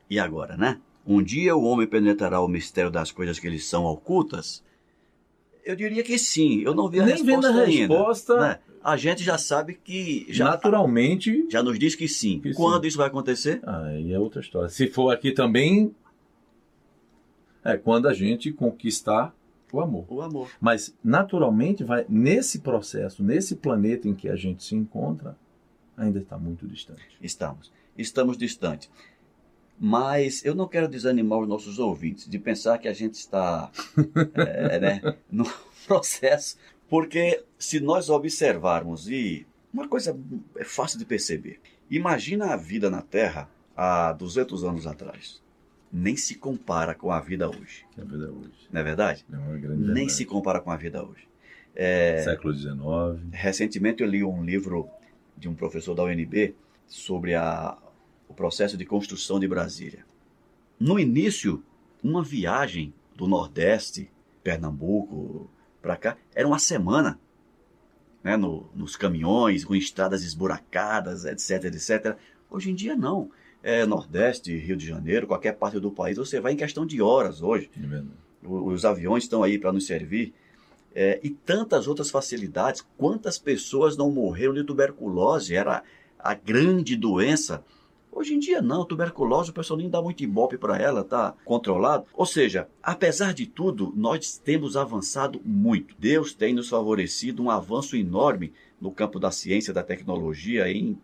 E 0.10 0.18
agora, 0.18 0.58
né? 0.58 0.80
Um 1.06 1.22
dia 1.22 1.56
o 1.56 1.64
homem 1.64 1.86
penetrará 1.88 2.42
o 2.42 2.48
mistério 2.48 2.90
das 2.90 3.12
coisas 3.12 3.38
que 3.40 3.50
lhes 3.50 3.66
são 3.66 3.86
ocultas? 3.86 4.64
Eu 5.64 5.76
diria 5.76 6.04
que 6.04 6.18
sim. 6.18 6.62
Eu 6.62 6.74
não 6.76 6.90
vi 6.90 7.00
a 7.00 7.06
Nem 7.06 7.16
resposta 7.16 7.36
vendo 7.52 7.60
a 7.60 7.64
ainda. 7.64 7.94
resposta- 7.96 8.40
né? 8.40 8.60
A 8.84 8.96
gente 8.98 9.24
já 9.24 9.36
sabe 9.38 9.74
que 9.84 10.28
já, 10.30 10.46
Naturalmente, 10.46 11.48
já 11.50 11.64
nos 11.64 11.80
diz 11.80 11.96
que 11.96 12.08
sim. 12.08 12.40
Que 12.40 12.54
sim. 12.54 12.56
Quando 12.56 12.86
isso 12.86 12.98
vai 12.98 13.08
acontecer? 13.08 13.60
aí 13.68 14.14
é 14.14 14.20
outra 14.20 14.42
história. 14.42 14.70
Se 14.70 14.88
for 14.88 15.12
aqui 15.12 15.32
também, 15.32 15.94
é 17.64 17.78
quando 17.78 18.08
a 18.08 18.14
gente 18.14 18.52
conquistar 18.54 19.36
o 19.74 19.82
amor. 19.82 20.06
O 20.08 20.22
amor. 20.22 20.50
Mas 20.62 20.96
naturalmente 21.04 21.84
vai 21.84 22.06
nesse 22.08 22.60
processo, 22.60 23.24
nesse 23.24 23.56
planeta 23.56 24.08
em 24.08 24.14
que 24.14 24.30
a 24.30 24.36
gente 24.36 24.64
se 24.64 24.76
encontra, 24.76 25.36
ainda 25.98 26.20
está 26.20 26.38
muito 26.38 26.68
distante. 26.68 27.02
Estamos. 27.20 27.72
Estamos 27.98 28.38
distantes. 28.38 28.90
Mas 29.80 30.44
eu 30.46 30.56
não 30.56 30.68
quero 30.68 30.88
desanimar 30.88 31.40
os 31.40 31.48
nossos 31.48 31.80
ouvintes 31.80 32.30
de 32.30 32.40
pensar 32.40 32.78
que 32.78 32.88
a 32.88 32.94
gente 32.94 33.16
está 33.16 33.70
é, 34.36 34.80
né, 34.80 35.18
no 35.30 35.46
processo. 35.86 36.58
Porque 36.90 37.44
se 37.58 37.80
nós 37.80 38.10
observarmos, 38.10 39.10
e 39.10 39.46
uma 39.74 39.88
coisa 39.88 40.18
é 40.58 40.64
fácil 40.64 40.98
de 40.98 41.06
perceber. 41.06 41.60
Imagina 41.90 42.54
a 42.54 42.56
vida 42.56 42.90
na 42.90 43.02
Terra 43.02 43.50
há 43.76 44.14
200 44.14 44.64
anos 44.64 44.88
atrás. 44.88 45.44
Nem 45.92 46.16
se 46.16 46.36
compara 46.36 46.96
com 46.96 47.12
a 47.12 47.20
vida 47.20 47.50
hoje. 47.50 47.86
É 47.98 48.02
a 48.02 48.06
vida 48.06 48.32
hoje. 48.32 48.68
Não 48.72 48.82
é 48.82 48.84
verdade? 48.84 49.26
É 49.32 49.36
uma 49.36 49.58
grande 49.58 49.82
Nem 49.82 49.94
verdade. 49.94 50.14
se 50.14 50.26
compara 50.26 50.60
com 50.60 50.72
a 50.72 50.78
vida 50.78 51.04
hoje. 51.04 51.28
É, 51.76 52.22
Século 52.24 52.54
XIX. 52.54 52.78
Recentemente 53.32 54.02
eu 54.02 54.10
li 54.10 54.24
um 54.24 54.44
livro 54.44 54.90
de 55.38 55.50
um 55.50 55.54
professor 55.54 55.94
da 55.94 56.04
UNB 56.04 56.56
sobre 56.88 57.36
a, 57.36 57.78
processo 58.36 58.78
de 58.78 58.86
construção 58.86 59.40
de 59.40 59.48
Brasília. 59.48 60.06
No 60.80 61.00
início, 61.00 61.64
uma 62.04 62.22
viagem 62.24 62.94
do 63.16 63.28
Nordeste, 63.28 64.10
Pernambuco, 64.44 65.50
para 65.82 65.96
cá, 65.96 66.18
era 66.34 66.48
uma 66.48 66.60
semana. 66.60 67.20
Né, 68.24 68.36
no- 68.36 68.68
nos 68.74 68.96
caminhões, 68.96 69.64
com 69.64 69.76
estradas 69.76 70.24
esburacadas, 70.24 71.26
etc, 71.26 71.66
etc. 71.66 72.18
Hoje 72.50 72.72
em 72.72 72.76
dia 72.76 72.96
não. 72.96 73.30
É 73.62 73.86
Nordeste, 73.86 74.56
Rio 74.58 74.76
de 74.76 74.86
Janeiro, 74.86 75.28
qualquer 75.28 75.54
parte 75.56 75.80
do 75.80 75.92
país, 75.92 76.18
você 76.18 76.40
vai 76.40 76.54
em 76.54 76.58
questão 76.58 76.86
de 76.86 77.02
horas 77.02 77.42
hoje. 77.42 77.70
É. 77.78 78.04
O- 78.48 78.72
Os 78.72 78.84
aviões 78.84 79.24
estão 79.24 79.44
aí 79.44 79.58
para 79.60 79.72
nos 79.72 79.86
servir. 79.86 80.34
É, 80.94 81.20
e 81.24 81.30
tantas 81.30 81.88
outras 81.88 82.10
facilidades. 82.10 82.84
Quantas 82.98 83.38
pessoas 83.38 83.98
não 83.98 84.10
morreram 84.12 84.54
de 84.54 84.64
tuberculose? 84.64 85.54
Era 85.56 85.84
a 86.18 86.34
grande 86.34 86.96
doença. 86.96 87.64
Hoje 88.16 88.34
em 88.34 88.40
dia 88.40 88.62
não, 88.62 88.86
tuberculose 88.86 89.50
o 89.50 89.54
pessoal 89.54 89.78
nem 89.78 89.90
dá 89.90 90.02
muito 90.02 90.24
ibope 90.24 90.58
para 90.58 90.78
ela, 90.78 91.04
tá 91.04 91.36
controlado. 91.44 92.06
Ou 92.14 92.26
seja, 92.26 92.70
apesar 92.82 93.34
de 93.34 93.46
tudo, 93.46 93.92
nós 93.94 94.38
temos 94.38 94.78
avançado 94.78 95.42
muito. 95.44 95.94
Deus 96.00 96.34
tem 96.34 96.54
nos 96.54 96.70
favorecido 96.70 97.44
um 97.44 97.52
avanço 97.52 97.98
enorme 97.98 98.54
no 98.80 98.90
campo 98.90 99.20
da 99.20 99.32
ciência, 99.32 99.74
da 99.74 99.84
tecnologia, 99.84 100.72
em, 100.72 100.98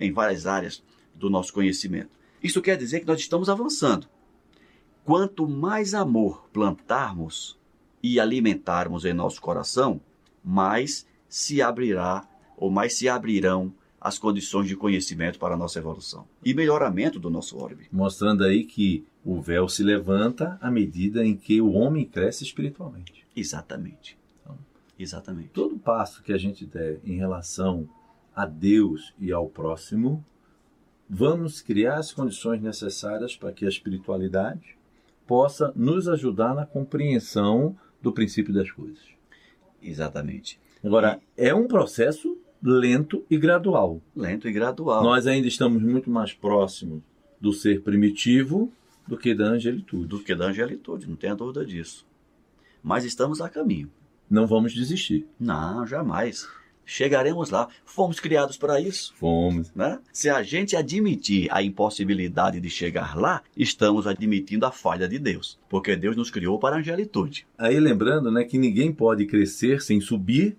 em 0.00 0.10
várias 0.10 0.48
áreas 0.48 0.82
do 1.14 1.30
nosso 1.30 1.52
conhecimento. 1.52 2.10
Isso 2.42 2.60
quer 2.60 2.76
dizer 2.76 3.00
que 3.00 3.06
nós 3.06 3.20
estamos 3.20 3.48
avançando. 3.48 4.08
Quanto 5.04 5.48
mais 5.48 5.94
amor 5.94 6.48
plantarmos 6.52 7.56
e 8.02 8.18
alimentarmos 8.18 9.04
em 9.04 9.12
nosso 9.14 9.40
coração, 9.40 10.00
mais 10.42 11.06
se 11.28 11.62
abrirá 11.62 12.28
ou 12.56 12.68
mais 12.68 12.94
se 12.94 13.08
abrirão 13.08 13.72
as 14.00 14.18
condições 14.18 14.68
de 14.68 14.76
conhecimento 14.76 15.38
para 15.38 15.54
a 15.54 15.58
nossa 15.58 15.78
evolução 15.78 16.26
e 16.44 16.54
melhoramento 16.54 17.18
do 17.18 17.30
nosso 17.30 17.58
orbe. 17.58 17.88
Mostrando 17.90 18.44
aí 18.44 18.64
que 18.64 19.04
o 19.24 19.40
véu 19.40 19.68
se 19.68 19.82
levanta 19.82 20.56
à 20.60 20.70
medida 20.70 21.24
em 21.24 21.36
que 21.36 21.60
o 21.60 21.72
homem 21.72 22.04
cresce 22.04 22.44
espiritualmente. 22.44 23.26
Exatamente. 23.34 24.16
Então. 24.40 24.56
Exatamente. 24.98 25.48
Todo 25.48 25.78
passo 25.78 26.22
que 26.22 26.32
a 26.32 26.38
gente 26.38 26.64
der 26.64 27.00
em 27.04 27.16
relação 27.16 27.88
a 28.34 28.46
Deus 28.46 29.12
e 29.18 29.32
ao 29.32 29.48
próximo, 29.48 30.24
vamos 31.10 31.60
criar 31.60 31.96
as 31.96 32.12
condições 32.12 32.62
necessárias 32.62 33.36
para 33.36 33.52
que 33.52 33.64
a 33.64 33.68
espiritualidade 33.68 34.76
possa 35.26 35.72
nos 35.74 36.08
ajudar 36.08 36.54
na 36.54 36.64
compreensão 36.64 37.76
do 38.00 38.12
princípio 38.12 38.54
das 38.54 38.70
coisas. 38.70 39.02
Exatamente. 39.82 40.58
Agora, 40.82 41.20
é 41.36 41.52
um 41.54 41.66
processo 41.66 42.38
lento 42.62 43.24
e 43.30 43.36
gradual. 43.36 44.00
Lento 44.14 44.48
e 44.48 44.52
gradual. 44.52 45.02
Nós 45.02 45.26
ainda 45.26 45.48
estamos 45.48 45.82
muito 45.82 46.10
mais 46.10 46.32
próximos 46.32 47.02
do 47.40 47.52
ser 47.52 47.82
primitivo 47.82 48.72
do 49.06 49.16
que 49.16 49.34
da 49.34 49.46
angelitude. 49.46 50.06
Do 50.06 50.20
que 50.20 50.34
da 50.34 50.46
angelitude, 50.46 51.08
não 51.08 51.16
tenha 51.16 51.34
dúvida 51.34 51.64
disso. 51.64 52.06
Mas 52.82 53.04
estamos 53.04 53.40
a 53.40 53.48
caminho. 53.48 53.90
Não 54.30 54.46
vamos 54.46 54.74
desistir. 54.74 55.26
Não, 55.40 55.86
jamais. 55.86 56.46
Chegaremos 56.84 57.50
lá. 57.50 57.68
Fomos 57.84 58.18
criados 58.18 58.56
para 58.56 58.80
isso. 58.80 59.14
Fomos. 59.16 59.70
Né? 59.74 59.98
Se 60.12 60.30
a 60.30 60.42
gente 60.42 60.74
admitir 60.74 61.46
a 61.50 61.62
impossibilidade 61.62 62.60
de 62.60 62.70
chegar 62.70 63.14
lá, 63.14 63.42
estamos 63.56 64.06
admitindo 64.06 64.64
a 64.64 64.70
falha 64.70 65.06
de 65.06 65.18
Deus, 65.18 65.58
porque 65.68 65.96
Deus 65.96 66.16
nos 66.16 66.30
criou 66.30 66.58
para 66.58 66.76
a 66.76 66.78
angelitude. 66.78 67.46
Aí 67.58 67.78
lembrando 67.78 68.30
né, 68.30 68.44
que 68.44 68.56
ninguém 68.56 68.90
pode 68.90 69.26
crescer 69.26 69.82
sem 69.82 70.00
subir, 70.00 70.56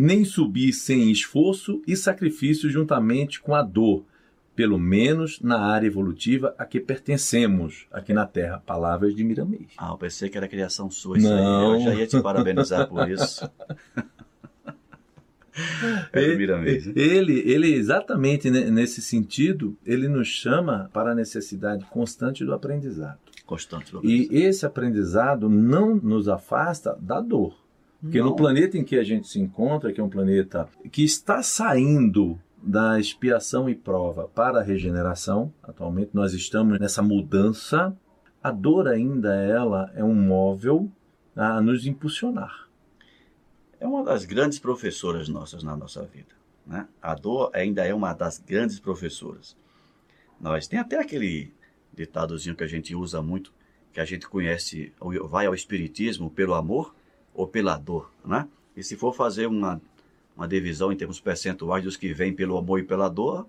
nem 0.00 0.24
subir 0.24 0.72
sem 0.72 1.10
esforço 1.10 1.82
e 1.86 1.96
sacrifício 1.96 2.70
juntamente 2.70 3.40
com 3.40 3.54
a 3.54 3.62
dor, 3.62 4.04
pelo 4.56 4.78
menos 4.78 5.40
na 5.40 5.60
área 5.60 5.86
evolutiva 5.86 6.54
a 6.58 6.64
que 6.64 6.80
pertencemos 6.80 7.86
aqui 7.92 8.12
na 8.12 8.26
Terra. 8.26 8.62
Palavras 8.64 9.14
de 9.14 9.22
Miramês. 9.24 9.68
Ah, 9.78 9.90
eu 9.90 9.96
pensei 9.98 10.28
que 10.28 10.36
era 10.36 10.48
criação 10.48 10.90
sua 10.90 11.18
isso 11.18 11.28
Não. 11.28 11.72
aí. 11.72 11.78
Eu 11.78 11.80
já 11.84 11.94
ia 11.94 12.06
te 12.06 12.20
parabenizar 12.20 12.88
por 12.88 13.08
isso. 13.08 13.48
É 16.12 16.20
do 16.36 16.56
né? 16.58 16.92
Ele, 16.96 17.40
ele 17.40 17.74
exatamente 17.74 18.50
ne- 18.50 18.70
nesse 18.70 19.02
sentido, 19.02 19.76
ele 19.84 20.08
nos 20.08 20.28
chama 20.28 20.88
para 20.92 21.12
a 21.12 21.14
necessidade 21.14 21.84
constante 21.86 22.44
do 22.44 22.54
aprendizado. 22.54 23.18
Constante. 23.44 23.92
E 24.04 24.28
esse 24.30 24.64
aprendizado 24.64 25.48
não 25.50 25.96
nos 25.96 26.28
afasta 26.28 26.96
da 27.00 27.20
dor. 27.20 27.59
Porque 28.00 28.18
Não. 28.18 28.26
no 28.26 28.36
planeta 28.36 28.78
em 28.78 28.84
que 28.84 28.96
a 28.96 29.04
gente 29.04 29.28
se 29.28 29.38
encontra, 29.38 29.92
que 29.92 30.00
é 30.00 30.04
um 30.04 30.08
planeta 30.08 30.68
que 30.90 31.04
está 31.04 31.42
saindo 31.42 32.40
da 32.62 32.98
expiação 32.98 33.68
e 33.68 33.74
prova 33.74 34.28
para 34.28 34.60
a 34.60 34.62
regeneração, 34.62 35.52
atualmente 35.62 36.10
nós 36.12 36.32
estamos 36.32 36.78
nessa 36.78 37.02
mudança, 37.02 37.96
a 38.42 38.50
dor 38.50 38.88
ainda 38.88 39.34
ela 39.34 39.90
é 39.94 40.02
um 40.02 40.14
móvel 40.14 40.90
a 41.36 41.60
nos 41.60 41.86
impulsionar. 41.86 42.68
É 43.78 43.86
uma 43.86 44.02
das 44.02 44.24
grandes 44.24 44.58
professoras 44.58 45.28
nossas 45.28 45.62
na 45.62 45.76
nossa 45.76 46.02
vida. 46.04 46.34
Né? 46.66 46.86
A 47.00 47.14
dor 47.14 47.50
ainda 47.54 47.84
é 47.84 47.94
uma 47.94 48.12
das 48.12 48.38
grandes 48.38 48.78
professoras. 48.78 49.56
Nós 50.40 50.66
tem 50.66 50.78
até 50.78 50.98
aquele 50.98 51.52
ditadozinho 51.94 52.56
que 52.56 52.64
a 52.64 52.68
gente 52.68 52.94
usa 52.94 53.22
muito, 53.22 53.52
que 53.92 54.00
a 54.00 54.04
gente 54.04 54.28
conhece, 54.28 54.92
vai 55.28 55.46
ao 55.46 55.54
espiritismo 55.54 56.30
pelo 56.30 56.54
amor 56.54 56.94
ou 57.34 57.46
pela 57.46 57.76
dor, 57.76 58.12
né? 58.24 58.48
E 58.76 58.82
se 58.82 58.96
for 58.96 59.12
fazer 59.12 59.46
uma, 59.46 59.80
uma 60.36 60.48
divisão 60.48 60.92
em 60.92 60.96
termos 60.96 61.20
percentuais 61.20 61.84
dos 61.84 61.96
que 61.96 62.12
vêm 62.12 62.32
pelo 62.32 62.56
amor 62.56 62.78
e 62.78 62.82
pela 62.82 63.08
dor, 63.08 63.46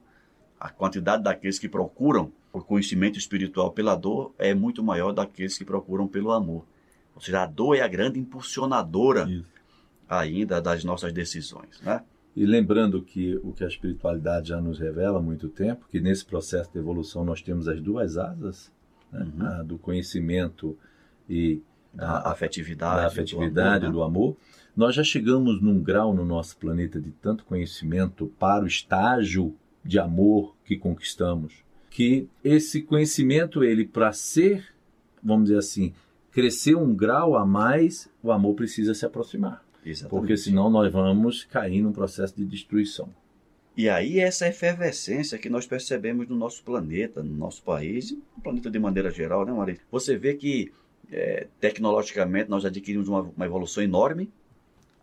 a 0.59 0.69
quantidade 0.69 1.23
daqueles 1.23 1.57
que 1.57 1.69
procuram 1.69 2.31
o 2.53 2.61
conhecimento 2.61 3.17
espiritual 3.17 3.71
pela 3.71 3.95
dor 3.95 4.33
é 4.37 4.53
muito 4.53 4.83
maior 4.83 5.11
daqueles 5.11 5.57
que 5.57 5.65
procuram 5.65 6.07
pelo 6.07 6.31
amor. 6.31 6.65
Ou 7.15 7.21
seja, 7.21 7.43
a 7.43 7.45
dor 7.45 7.75
é 7.75 7.81
a 7.81 7.87
grande 7.87 8.19
impulsionadora 8.19 9.27
ainda 10.07 10.61
das 10.61 10.83
nossas 10.83 11.13
decisões, 11.13 11.79
né? 11.81 12.03
E 12.35 12.45
lembrando 12.45 13.01
que 13.01 13.35
o 13.43 13.51
que 13.51 13.63
a 13.63 13.67
espiritualidade 13.67 14.49
já 14.49 14.61
nos 14.61 14.79
revela 14.79 15.19
há 15.19 15.21
muito 15.21 15.49
tempo, 15.49 15.85
que 15.89 15.99
nesse 15.99 16.25
processo 16.25 16.71
de 16.71 16.79
evolução 16.79 17.25
nós 17.25 17.41
temos 17.41 17.67
as 17.67 17.81
duas 17.81 18.17
asas, 18.17 18.71
né? 19.11 19.27
Uhum. 19.37 19.45
a 19.45 19.63
do 19.63 19.77
conhecimento 19.77 20.77
e 21.29 21.61
Da 21.93 22.09
a- 22.17 22.31
afetividade, 22.31 23.01
da 23.01 23.07
afetividade, 23.07 23.85
do 23.85 23.91
do 23.93 24.03
amor, 24.03 24.29
amor, 24.29 24.37
nós 24.75 24.95
já 24.95 25.03
chegamos 25.03 25.61
num 25.61 25.81
grau 25.81 26.13
no 26.13 26.25
nosso 26.25 26.55
planeta 26.57 26.99
de 26.99 27.11
tanto 27.11 27.43
conhecimento 27.45 28.27
para 28.39 28.63
o 28.63 28.67
estágio 28.67 29.53
de 29.83 29.99
amor 29.99 30.55
que 30.63 30.77
conquistamos, 30.77 31.53
que 31.89 32.27
esse 32.43 32.81
conhecimento, 32.81 33.63
ele 33.63 33.85
para 33.85 34.13
ser, 34.13 34.65
vamos 35.21 35.45
dizer 35.45 35.57
assim, 35.57 35.93
crescer 36.31 36.75
um 36.75 36.95
grau 36.95 37.35
a 37.35 37.45
mais, 37.45 38.09
o 38.23 38.31
amor 38.31 38.53
precisa 38.55 38.93
se 38.93 39.05
aproximar, 39.05 39.51
né? 39.53 39.59
Exatamente. 39.91 40.09
porque 40.21 40.37
senão 40.37 40.69
nós 40.69 40.91
vamos 40.93 41.43
cair 41.43 41.81
num 41.81 41.91
processo 41.91 42.35
de 42.37 42.45
destruição. 42.45 43.09
E 43.75 43.89
aí 43.89 44.19
essa 44.19 44.47
efervescência 44.47 45.37
que 45.37 45.49
nós 45.49 45.65
percebemos 45.65 46.27
no 46.29 46.35
nosso 46.35 46.63
planeta, 46.63 47.23
no 47.23 47.35
nosso 47.35 47.63
país, 47.63 48.11
no 48.11 48.41
planeta 48.43 48.69
de 48.69 48.77
maneira 48.79 49.09
geral, 49.09 49.45
né, 49.45 49.51
Maria? 49.51 49.77
Você 49.91 50.15
vê 50.17 50.35
que 50.35 50.71
é, 51.11 51.47
tecnologicamente 51.59 52.49
nós 52.49 52.65
adquirimos 52.65 53.07
uma, 53.07 53.21
uma 53.21 53.45
evolução 53.45 53.83
enorme. 53.83 54.31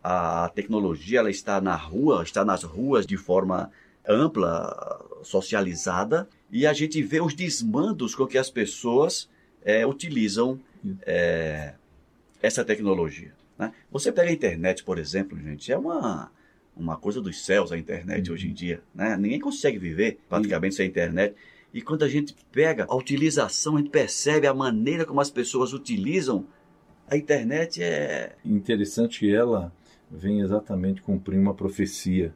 A 0.03 0.51
tecnologia 0.55 1.19
ela 1.19 1.31
está 1.31 1.61
na 1.61 1.75
rua, 1.75 2.23
está 2.23 2.45
nas 2.45 2.63
ruas 2.63 3.07
de 3.07 3.17
forma 3.17 3.71
ampla, 4.09 5.05
socializada, 5.23 6.29
e 6.51 6.67
a 6.67 6.73
gente 6.73 7.03
vê 7.03 7.21
os 7.21 7.35
desmandos 7.35 8.15
com 8.15 8.27
que 8.27 8.39
as 8.39 8.49
pessoas 8.49 9.29
é, 9.63 9.87
utilizam 9.87 10.59
é, 11.03 11.75
essa 12.41 12.65
tecnologia. 12.65 13.33
Né? 13.59 13.73
Você 13.91 14.11
pega 14.11 14.31
a 14.31 14.33
internet, 14.33 14.83
por 14.85 14.99
exemplo, 14.99 15.39
gente, 15.39 15.71
é 15.71 15.77
uma, 15.77 16.31
uma 16.77 16.97
coisa 16.97 17.21
dos 17.21 17.45
céus 17.45 17.73
a 17.73 17.77
internet 17.77 18.29
Uhum. 18.29 18.35
hoje 18.35 18.49
em 18.49 18.53
dia. 18.53 18.81
Né? 18.95 19.17
Ninguém 19.17 19.41
consegue 19.41 19.79
viver 19.79 20.19
praticamente 20.29 20.77
sem 20.77 20.87
internet. 20.87 21.35
E 21.73 21.83
quando 21.83 22.03
a 22.03 22.09
gente 22.09 22.35
pega 22.51 22.87
a 22.89 22.97
utilização, 22.97 23.77
a 23.77 23.79
gente 23.79 23.91
percebe 23.91 24.47
a 24.47 24.55
maneira 24.55 25.05
como 25.05 25.21
as 25.21 25.31
pessoas 25.31 25.73
utilizam 25.73 26.47
a 27.07 27.17
internet 27.17 27.83
é. 27.83 28.37
Interessante 28.45 29.21
que 29.21 29.35
ela 29.35 29.73
vem 30.11 30.41
exatamente 30.41 31.03
cumprir 31.03 31.39
uma 31.39 31.55
profecia, 31.55 32.35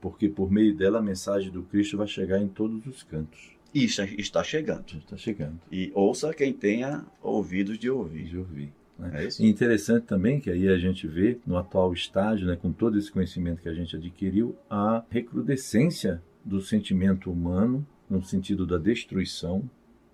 porque 0.00 0.28
por 0.28 0.50
meio 0.50 0.74
dela 0.74 0.98
a 0.98 1.02
mensagem 1.02 1.50
do 1.50 1.62
Cristo 1.62 1.96
vai 1.96 2.06
chegar 2.06 2.40
em 2.40 2.48
todos 2.48 2.84
os 2.86 3.02
cantos. 3.02 3.52
Isso 3.74 4.02
está 4.02 4.44
chegando. 4.44 4.84
Está 4.98 5.16
chegando, 5.16 5.58
E 5.70 5.90
ouça 5.94 6.34
quem 6.34 6.52
tenha 6.52 7.04
ouvidos 7.22 7.78
de 7.78 7.88
ouvir. 7.88 8.24
de 8.24 8.36
ouvir. 8.36 8.72
né? 8.98 9.10
É 9.14 9.26
isso? 9.26 9.42
E 9.42 9.48
interessante 9.48 10.04
também 10.04 10.40
que 10.40 10.50
aí 10.50 10.68
a 10.68 10.76
gente 10.76 11.06
vê 11.06 11.38
no 11.46 11.56
atual 11.56 11.92
estágio, 11.92 12.46
né, 12.46 12.56
com 12.56 12.70
todo 12.70 12.98
esse 12.98 13.10
conhecimento 13.10 13.62
que 13.62 13.68
a 13.68 13.74
gente 13.74 13.96
adquiriu, 13.96 14.54
a 14.68 15.02
recrudescência 15.08 16.22
do 16.44 16.60
sentimento 16.60 17.30
humano 17.30 17.86
no 18.12 18.22
sentido 18.22 18.66
da 18.66 18.76
destruição, 18.76 19.68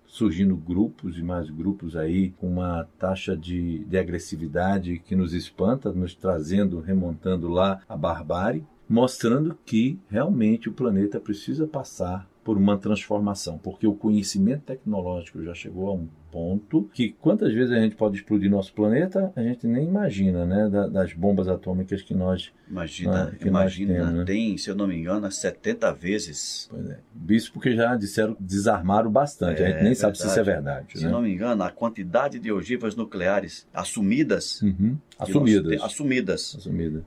surgindo 0.07 0.55
grupos 0.55 1.17
e 1.17 1.21
mais 1.21 1.49
grupos 1.49 1.95
aí 1.95 2.31
com 2.31 2.47
uma 2.47 2.87
taxa 2.97 3.35
de, 3.35 3.79
de 3.79 3.97
agressividade 3.97 4.99
que 4.99 5.15
nos 5.15 5.33
espanta, 5.33 5.91
nos 5.91 6.15
trazendo, 6.15 6.79
remontando 6.79 7.47
lá 7.49 7.81
a 7.87 7.95
barbárie, 7.95 8.65
mostrando 8.87 9.55
que 9.65 9.99
realmente 10.09 10.69
o 10.69 10.73
planeta 10.73 11.19
precisa 11.19 11.67
passar 11.67 12.27
por 12.49 12.57
uma 12.57 12.79
transformação, 12.79 13.59
porque 13.59 13.85
o 13.85 13.93
conhecimento 13.93 14.63
tecnológico 14.63 15.43
já 15.43 15.53
chegou 15.53 15.87
a 15.87 15.93
um 15.93 16.07
ponto 16.31 16.89
que 16.95 17.09
quantas 17.11 17.53
vezes 17.53 17.71
a 17.71 17.79
gente 17.79 17.95
pode 17.95 18.17
explodir 18.17 18.49
nosso 18.49 18.73
planeta, 18.73 19.31
a 19.35 19.41
gente 19.43 19.67
nem 19.67 19.87
imagina, 19.87 20.47
né, 20.47 20.67
da- 20.67 20.87
das 20.87 21.13
bombas 21.13 21.47
atômicas 21.47 22.01
que 22.01 22.15
nós, 22.15 22.51
Imagina, 22.67 23.25
Ah, 23.25 23.35
que 23.35 23.45
nós 23.51 23.77
imagina, 23.77 23.93
temos, 23.93 24.13
né? 24.13 24.23
tem, 24.25 24.57
se 24.57 24.67
eu 24.67 24.75
não 24.75 24.87
me 24.87 24.95
engano, 24.97 25.31
70 25.31 25.91
vezes. 25.91 26.67
pois 26.71 26.89
é, 26.89 26.99
isso 27.29 27.53
porque 27.53 27.75
já 27.75 27.95
disseram 27.95 28.33
que 28.33 28.41
desarmaram 28.41 29.11
bastante, 29.11 29.61
a 29.61 29.67
É, 29.67 29.71
gente 29.73 29.83
nem 29.83 29.93
sabe 29.93 30.17
se 30.17 30.25
isso 30.25 30.39
é 30.39 30.43
verdade. 30.43 30.97
Se 30.97 31.05
né? 31.05 31.11
não 31.11 31.21
me 31.21 31.31
engano, 31.31 31.61
a 31.63 31.69
quantidade 31.69 32.39
de 32.39 32.51
ogivas 32.51 32.95
nucleares 32.95 33.67
assumidas, 33.71 34.59
Uhum. 34.63 34.97
nós 35.19 35.29
Assumidas. 35.29 35.77
te- 35.77 35.83
assumidas 35.85 36.55
Assumidas. 36.57 37.03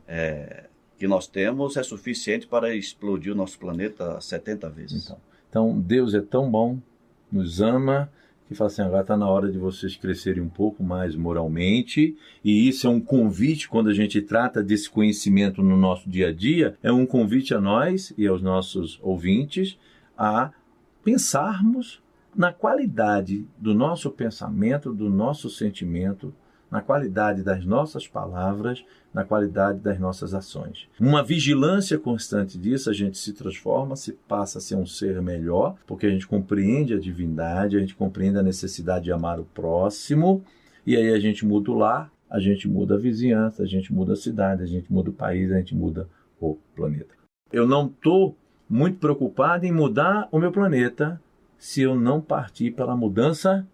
que 0.98 1.08
nós 1.08 1.26
temos 1.26 1.76
é 1.76 1.82
suficiente 1.82 2.46
para 2.46 2.72
explodir 2.76 3.32
o 3.32 3.34
nosso 3.36 3.58
planeta 3.58 4.20
70 4.20 4.68
vezes. 4.70 5.04
Então, 5.04 5.16
então, 5.52 5.78
Deus 5.78 6.14
é 6.14 6.22
tão 6.22 6.50
bom, 6.50 6.78
nos 7.30 7.60
ama, 7.60 8.10
que 8.48 8.54
fala 8.54 8.68
assim, 8.68 8.80
agora 8.80 9.02
está 9.02 9.18
na 9.18 9.28
hora 9.28 9.52
de 9.52 9.58
vocês 9.58 9.94
crescerem 9.94 10.42
um 10.42 10.48
pouco 10.48 10.82
mais 10.82 11.14
moralmente, 11.14 12.16
e 12.42 12.66
isso 12.66 12.86
é 12.86 12.90
um 12.90 12.98
convite, 12.98 13.68
quando 13.68 13.90
a 13.90 13.92
gente 13.92 14.22
trata 14.22 14.62
desse 14.62 14.88
conhecimento 14.88 15.62
no 15.62 15.76
nosso 15.76 16.08
dia 16.08 16.28
a 16.28 16.32
dia, 16.32 16.78
é 16.82 16.90
um 16.90 17.04
convite 17.04 17.52
a 17.52 17.60
nós 17.60 18.14
e 18.16 18.26
aos 18.26 18.40
nossos 18.40 18.98
ouvintes 19.02 19.78
a 20.16 20.52
pensarmos 21.04 22.02
na 22.34 22.50
qualidade 22.50 23.46
do 23.58 23.74
nosso 23.74 24.10
pensamento, 24.10 24.90
do 24.90 25.10
nosso 25.10 25.50
sentimento, 25.50 26.34
na 26.72 26.80
qualidade 26.80 27.42
das 27.42 27.66
nossas 27.66 28.08
palavras, 28.08 28.82
na 29.12 29.24
qualidade 29.24 29.80
das 29.80 30.00
nossas 30.00 30.32
ações. 30.32 30.88
Uma 30.98 31.22
vigilância 31.22 31.98
constante 31.98 32.56
disso, 32.56 32.88
a 32.88 32.94
gente 32.94 33.18
se 33.18 33.34
transforma, 33.34 33.94
se 33.94 34.14
passa 34.26 34.56
a 34.56 34.60
ser 34.60 34.76
um 34.76 34.86
ser 34.86 35.20
melhor, 35.20 35.76
porque 35.86 36.06
a 36.06 36.10
gente 36.10 36.26
compreende 36.26 36.94
a 36.94 36.98
divindade, 36.98 37.76
a 37.76 37.80
gente 37.80 37.94
compreende 37.94 38.38
a 38.38 38.42
necessidade 38.42 39.04
de 39.04 39.12
amar 39.12 39.38
o 39.38 39.44
próximo, 39.44 40.42
e 40.86 40.96
aí 40.96 41.10
a 41.12 41.20
gente 41.20 41.44
muda 41.44 41.70
o 41.70 41.74
lar, 41.74 42.10
a 42.30 42.40
gente 42.40 42.66
muda 42.66 42.94
a 42.94 42.98
vizinhança, 42.98 43.62
a 43.62 43.66
gente 43.66 43.92
muda 43.92 44.14
a 44.14 44.16
cidade, 44.16 44.62
a 44.62 44.66
gente 44.66 44.90
muda 44.90 45.10
o 45.10 45.12
país, 45.12 45.52
a 45.52 45.58
gente 45.58 45.74
muda 45.74 46.08
o 46.40 46.56
planeta. 46.74 47.14
Eu 47.52 47.68
não 47.68 47.84
estou 47.84 48.34
muito 48.66 48.98
preocupado 48.98 49.66
em 49.66 49.72
mudar 49.72 50.26
o 50.32 50.38
meu 50.38 50.50
planeta 50.50 51.20
se 51.58 51.82
eu 51.82 51.94
não 51.94 52.18
partir 52.18 52.70
pela 52.70 52.96
mudança 52.96 53.68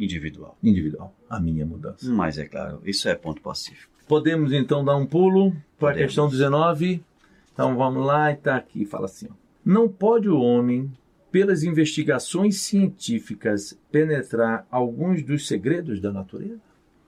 Individual. 0.00 0.56
individual, 0.62 1.14
a 1.28 1.38
minha 1.38 1.66
mudança. 1.66 2.10
Mas 2.10 2.38
é 2.38 2.46
claro, 2.46 2.80
isso 2.84 3.08
é 3.08 3.14
ponto 3.14 3.42
pacífico. 3.42 3.92
Podemos 4.08 4.52
então 4.52 4.84
dar 4.84 4.96
um 4.96 5.06
pulo 5.06 5.54
para 5.78 5.90
a 5.90 5.94
questão 5.94 6.28
19. 6.28 7.04
Então 7.52 7.76
vamos 7.76 8.04
lá 8.04 8.30
e 8.30 8.34
está 8.34 8.56
aqui, 8.56 8.86
fala 8.86 9.04
assim: 9.04 9.28
ó. 9.30 9.34
Não 9.64 9.88
pode 9.88 10.28
o 10.28 10.40
homem, 10.40 10.90
pelas 11.30 11.62
investigações 11.62 12.60
científicas, 12.62 13.78
penetrar 13.92 14.66
alguns 14.70 15.22
dos 15.22 15.46
segredos 15.46 16.00
da 16.00 16.10
natureza? 16.10 16.60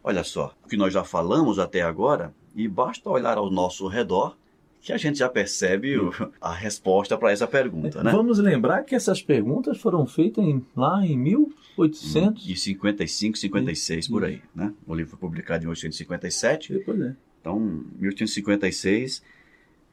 Olha 0.05 0.23
só, 0.23 0.55
o 0.65 0.69
que 0.69 0.77
nós 0.77 0.93
já 0.93 1.03
falamos 1.03 1.59
até 1.59 1.81
agora, 1.81 2.35
e 2.55 2.69
basta 2.69 3.09
olhar 3.09 3.39
ao 3.39 3.51
nosso 3.51 3.89
redor 3.89 4.37
que 4.83 4.93
a 4.93 4.97
gente 4.99 5.19
já 5.19 5.29
percebe 5.29 5.97
o- 5.97 6.11
a 6.41 6.53
resposta 6.53 7.17
para 7.17 7.31
essa 7.31 7.47
pergunta, 7.47 8.03
né? 8.03 8.11
Vamos 8.11 8.39
lembrar 8.39 8.83
que 8.83 8.95
essas 8.95 9.23
perguntas 9.23 9.79
foram 9.79 10.05
feitas 10.07 10.45
em- 10.45 10.65
lá 10.77 11.07
em 11.07 11.17
1800. 11.17 12.45
De 12.45 12.57
55, 12.57 13.39
56 13.39 14.09
por 14.09 14.25
aí, 14.25 14.43
né? 14.55 14.73
O 14.87 14.95
livro 14.95 15.11
foi 15.13 15.19
publicado 15.21 15.63
em 15.65 15.67
1857, 15.69 16.73
Depois 16.73 17.01
é. 17.01 17.15
então 17.41 17.59
1856 17.99 19.23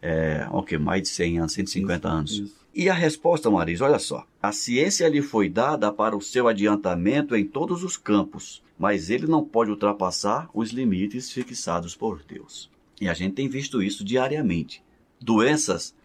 é, 0.02 0.48
ok, 0.52 0.78
mais 0.78 1.02
de 1.04 1.10
100 1.10 1.40
anos, 1.40 1.54
150 1.54 2.08
anos. 2.10 2.32
Isso. 2.40 2.60
E 2.74 2.88
a 2.90 2.94
resposta, 2.94 3.50
Marisa, 3.50 3.84
olha 3.86 4.00
só. 4.00 4.26
A 4.42 4.52
ciência 4.52 5.08
lhe 5.10 5.22
foi 5.22 5.50
dada 5.50 5.92
para 5.92 6.16
o 6.16 6.22
seu 6.22 6.48
adiantamento 6.48 7.36
em 7.36 7.44
todos 7.44 7.84
os 7.84 7.98
campos, 7.98 8.64
mas 8.78 9.10
ele 9.10 9.28
não 9.28 9.44
pode 9.44 9.70
ultrapassar 9.72 10.50
os 10.54 10.70
limites 10.70 11.32
fixados 11.32 11.96
por 11.96 12.22
Deus. 12.28 12.70
E 13.00 13.08
a 13.08 13.14
gente 13.14 13.34
tem 13.34 13.48
visto 13.48 13.82
isso 13.82 14.04
diariamente. 14.04 14.84
Doenças 15.22 15.96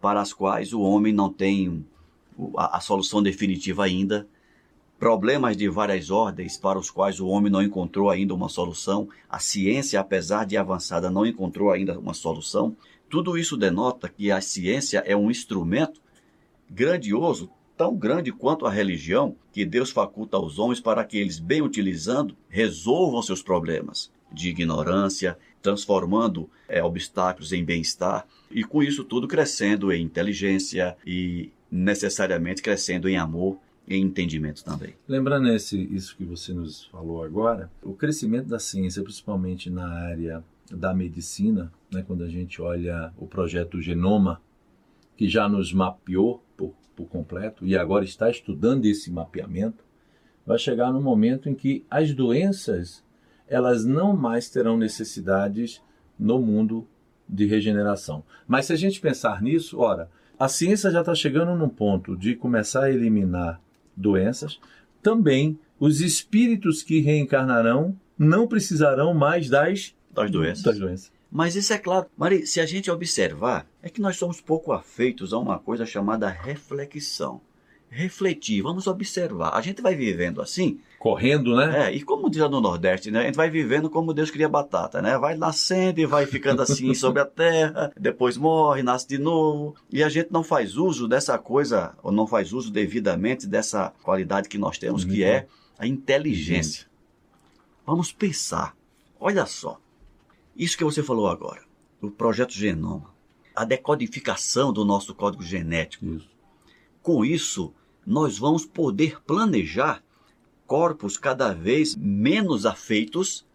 para 0.00 0.20
as 0.20 0.32
quais 0.32 0.72
o 0.72 0.80
homem 0.80 1.12
não 1.12 1.32
tem 1.32 1.84
a, 2.56 2.78
a 2.78 2.80
solução 2.80 3.22
definitiva 3.22 3.84
ainda, 3.84 4.26
problemas 4.98 5.56
de 5.56 5.68
várias 5.68 6.10
ordens 6.10 6.56
para 6.56 6.78
os 6.78 6.90
quais 6.90 7.20
o 7.20 7.26
homem 7.26 7.50
não 7.50 7.62
encontrou 7.62 8.10
ainda 8.10 8.34
uma 8.34 8.48
solução, 8.48 9.08
a 9.28 9.38
ciência, 9.38 9.98
apesar 9.98 10.44
de 10.44 10.56
avançada, 10.56 11.10
não 11.10 11.26
encontrou 11.26 11.70
ainda 11.70 11.98
uma 11.98 12.14
solução. 12.14 12.76
Tudo 13.08 13.36
isso 13.36 13.56
denota 13.56 14.08
que 14.08 14.30
a 14.30 14.40
ciência 14.40 15.02
é 15.06 15.16
um 15.16 15.30
instrumento 15.30 16.00
grandioso, 16.70 17.50
tão 17.76 17.96
grande 17.96 18.32
quanto 18.32 18.64
a 18.64 18.70
religião, 18.70 19.34
que 19.52 19.64
Deus 19.64 19.90
faculta 19.90 20.36
aos 20.36 20.58
homens 20.58 20.80
para 20.80 21.04
que 21.04 21.18
eles, 21.18 21.38
bem 21.38 21.62
utilizando, 21.62 22.36
resolvam 22.48 23.22
seus 23.22 23.42
problemas 23.42 24.10
de 24.32 24.48
ignorância, 24.48 25.36
transformando 25.62 26.50
é, 26.68 26.82
obstáculos 26.82 27.52
em 27.52 27.64
bem-estar 27.64 28.26
e 28.50 28.64
com 28.64 28.82
isso 28.82 29.04
tudo 29.04 29.28
crescendo 29.28 29.92
em 29.92 30.02
inteligência 30.02 30.96
e 31.06 31.50
necessariamente 31.70 32.60
crescendo 32.60 33.08
em 33.08 33.16
amor 33.16 33.58
e 33.86 33.96
entendimento 33.96 34.64
também. 34.64 34.94
Lembrando 35.08 35.48
esse, 35.48 35.80
isso 35.94 36.16
que 36.16 36.24
você 36.24 36.52
nos 36.52 36.84
falou 36.86 37.22
agora, 37.22 37.70
o 37.82 37.94
crescimento 37.94 38.48
da 38.48 38.58
ciência, 38.58 39.02
principalmente 39.02 39.70
na 39.70 39.88
área 39.88 40.44
da 40.70 40.94
medicina, 40.94 41.72
né, 41.90 42.04
quando 42.06 42.24
a 42.24 42.28
gente 42.28 42.60
olha 42.60 43.12
o 43.18 43.26
projeto 43.26 43.80
Genoma, 43.80 44.40
que 45.16 45.28
já 45.28 45.48
nos 45.48 45.72
mapeou 45.72 46.42
por, 46.56 46.74
por 46.96 47.06
completo 47.06 47.66
e 47.66 47.76
agora 47.76 48.04
está 48.04 48.30
estudando 48.30 48.84
esse 48.86 49.10
mapeamento, 49.10 49.84
vai 50.44 50.58
chegar 50.58 50.92
no 50.92 51.00
momento 51.00 51.48
em 51.48 51.54
que 51.54 51.84
as 51.90 52.14
doenças 52.14 53.04
elas 53.52 53.84
não 53.84 54.16
mais 54.16 54.48
terão 54.48 54.78
necessidades 54.78 55.82
no 56.18 56.40
mundo 56.40 56.86
de 57.28 57.44
regeneração. 57.44 58.24
Mas 58.48 58.66
se 58.66 58.72
a 58.72 58.76
gente 58.76 59.00
pensar 59.00 59.42
nisso, 59.42 59.78
ora, 59.78 60.10
a 60.38 60.48
ciência 60.48 60.90
já 60.90 61.00
está 61.00 61.14
chegando 61.14 61.54
num 61.54 61.68
ponto 61.68 62.16
de 62.16 62.34
começar 62.34 62.84
a 62.84 62.90
eliminar 62.90 63.60
doenças. 63.96 64.58
Também 65.02 65.58
os 65.78 66.00
espíritos 66.00 66.82
que 66.82 67.00
reencarnarão 67.00 67.94
não 68.18 68.46
precisarão 68.46 69.12
mais 69.12 69.48
das, 69.48 69.94
Das 70.10 70.30
doenças. 70.30 70.62
das 70.64 70.78
doenças. 70.78 71.12
Mas 71.30 71.54
isso 71.56 71.72
é 71.72 71.78
claro, 71.78 72.06
Mari, 72.16 72.46
se 72.46 72.60
a 72.60 72.66
gente 72.66 72.90
observar, 72.90 73.66
é 73.82 73.88
que 73.88 74.00
nós 74.00 74.16
somos 74.16 74.40
pouco 74.40 74.72
afeitos 74.72 75.32
a 75.32 75.38
uma 75.38 75.58
coisa 75.58 75.84
chamada 75.86 76.28
reflexão. 76.28 77.40
Refletir, 77.94 78.62
vamos 78.62 78.86
observar. 78.86 79.50
A 79.50 79.60
gente 79.60 79.82
vai 79.82 79.94
vivendo 79.94 80.40
assim, 80.40 80.80
Correndo, 80.98 81.54
né? 81.54 81.88
é, 81.88 81.94
e 81.94 82.02
como 82.02 82.30
diz 82.30 82.40
lá 82.40 82.48
no 82.48 82.58
Nordeste, 82.58 83.10
né? 83.10 83.20
A 83.20 83.26
gente 83.26 83.34
vai 83.34 83.50
vivendo 83.50 83.90
como 83.90 84.14
Deus 84.14 84.30
cria 84.30 84.48
batata, 84.48 85.02
né? 85.02 85.18
Vai 85.18 85.36
nascendo 85.36 86.00
e 86.00 86.06
vai 86.06 86.24
ficando 86.24 86.62
assim 86.62 86.94
sobre 86.96 87.20
a 87.20 87.26
terra, 87.26 87.92
depois 87.94 88.38
morre, 88.38 88.82
nasce 88.82 89.06
de 89.06 89.18
novo. 89.18 89.76
E 89.90 90.02
a 90.02 90.08
gente 90.08 90.32
não 90.32 90.42
faz 90.42 90.78
uso 90.78 91.06
dessa 91.06 91.36
coisa, 91.36 91.94
ou 92.02 92.10
não 92.10 92.26
faz 92.26 92.54
uso 92.54 92.70
devidamente 92.70 93.46
dessa 93.46 93.92
qualidade 94.02 94.48
que 94.48 94.56
nós 94.56 94.78
temos, 94.78 95.04
que 95.04 95.22
é 95.22 95.46
a 95.78 95.86
inteligência. 95.86 96.86
Vamos 97.84 98.10
pensar. 98.10 98.74
Olha 99.20 99.44
só. 99.44 99.78
Isso 100.56 100.78
que 100.78 100.84
você 100.84 101.02
falou 101.02 101.28
agora, 101.28 101.60
o 102.00 102.10
projeto 102.10 102.54
Genoma, 102.54 103.12
a 103.54 103.66
decodificação 103.66 104.72
do 104.72 104.82
nosso 104.82 105.14
código 105.14 105.42
genético. 105.42 106.06
Isso. 106.06 106.30
Com 107.02 107.24
isso, 107.24 107.74
nós 108.06 108.38
vamos 108.38 108.64
poder 108.64 109.20
planejar 109.22 110.02
corpos 110.66 111.16
cada 111.16 111.52
vez 111.52 111.94
menos 111.94 112.64
afeitos 112.64 113.46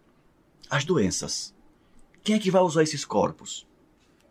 às 0.70 0.84
doenças. 0.84 1.54
Quem 2.22 2.36
é 2.36 2.38
que 2.38 2.50
vai 2.50 2.62
usar 2.62 2.82
esses 2.82 3.04
corpos? 3.04 3.66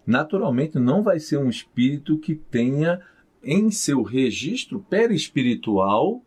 Naturalmente, 0.05 0.79
não 0.79 1.03
vai 1.03 1.19
ser 1.19 1.37
um 1.37 1.49
espírito 1.49 2.17
que 2.17 2.35
tenha 2.35 3.01
em 3.43 3.69
seu 3.71 4.01
registro 4.03 4.79
perispiritual 4.79 6.21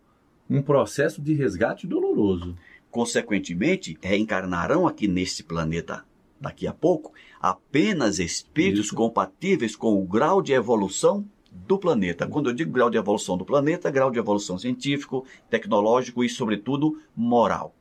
um 0.48 0.60
processo 0.60 1.22
de 1.22 1.32
resgate 1.32 1.86
doloroso. 1.86 2.56
Consequentemente, 2.90 3.96
reencarnarão 4.02 4.86
aqui 4.86 5.06
neste 5.06 5.42
planeta 5.42 6.04
daqui 6.40 6.66
a 6.66 6.72
pouco 6.72 7.12
apenas 7.40 8.18
espíritos 8.18 8.86
Isso. 8.86 8.94
compatíveis 8.94 9.76
com 9.76 10.02
o 10.02 10.06
grau 10.06 10.40
de 10.40 10.52
evolução 10.52 11.24
do 11.50 11.78
planeta. 11.78 12.26
Quando 12.26 12.50
eu 12.50 12.54
digo 12.54 12.72
grau 12.72 12.90
de 12.90 12.96
evolução 12.96 13.36
do 13.36 13.44
planeta, 13.44 13.90
grau 13.90 14.10
de 14.10 14.18
evolução 14.18 14.58
científico, 14.58 15.24
tecnológico 15.48 16.22
e, 16.22 16.28
sobretudo, 16.28 16.98
moral. 17.16 17.74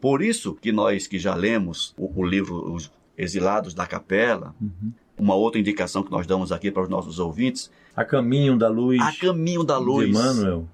Por 0.00 0.22
isso 0.22 0.54
que 0.54 0.72
nós 0.72 1.06
que 1.06 1.18
já 1.18 1.34
lemos 1.34 1.94
o, 1.96 2.20
o 2.20 2.24
livro 2.24 2.72
Os 2.72 2.90
Exilados 3.16 3.74
da 3.74 3.86
Capela, 3.86 4.54
uma 5.18 5.34
outra 5.34 5.60
indicação 5.60 6.04
que 6.04 6.10
nós 6.10 6.26
damos 6.26 6.52
aqui 6.52 6.70
para 6.70 6.82
os 6.82 6.88
nossos 6.88 7.18
ouvintes, 7.18 7.70
A 7.96 8.04
caminho 8.04 8.56
da 8.56 8.68
luz 8.68 9.00
A 9.00 9.12
Caminho 9.12 9.64
da 9.64 9.78
de 9.78 9.84
Luz. 9.84 10.08
Emmanuel. 10.08 10.68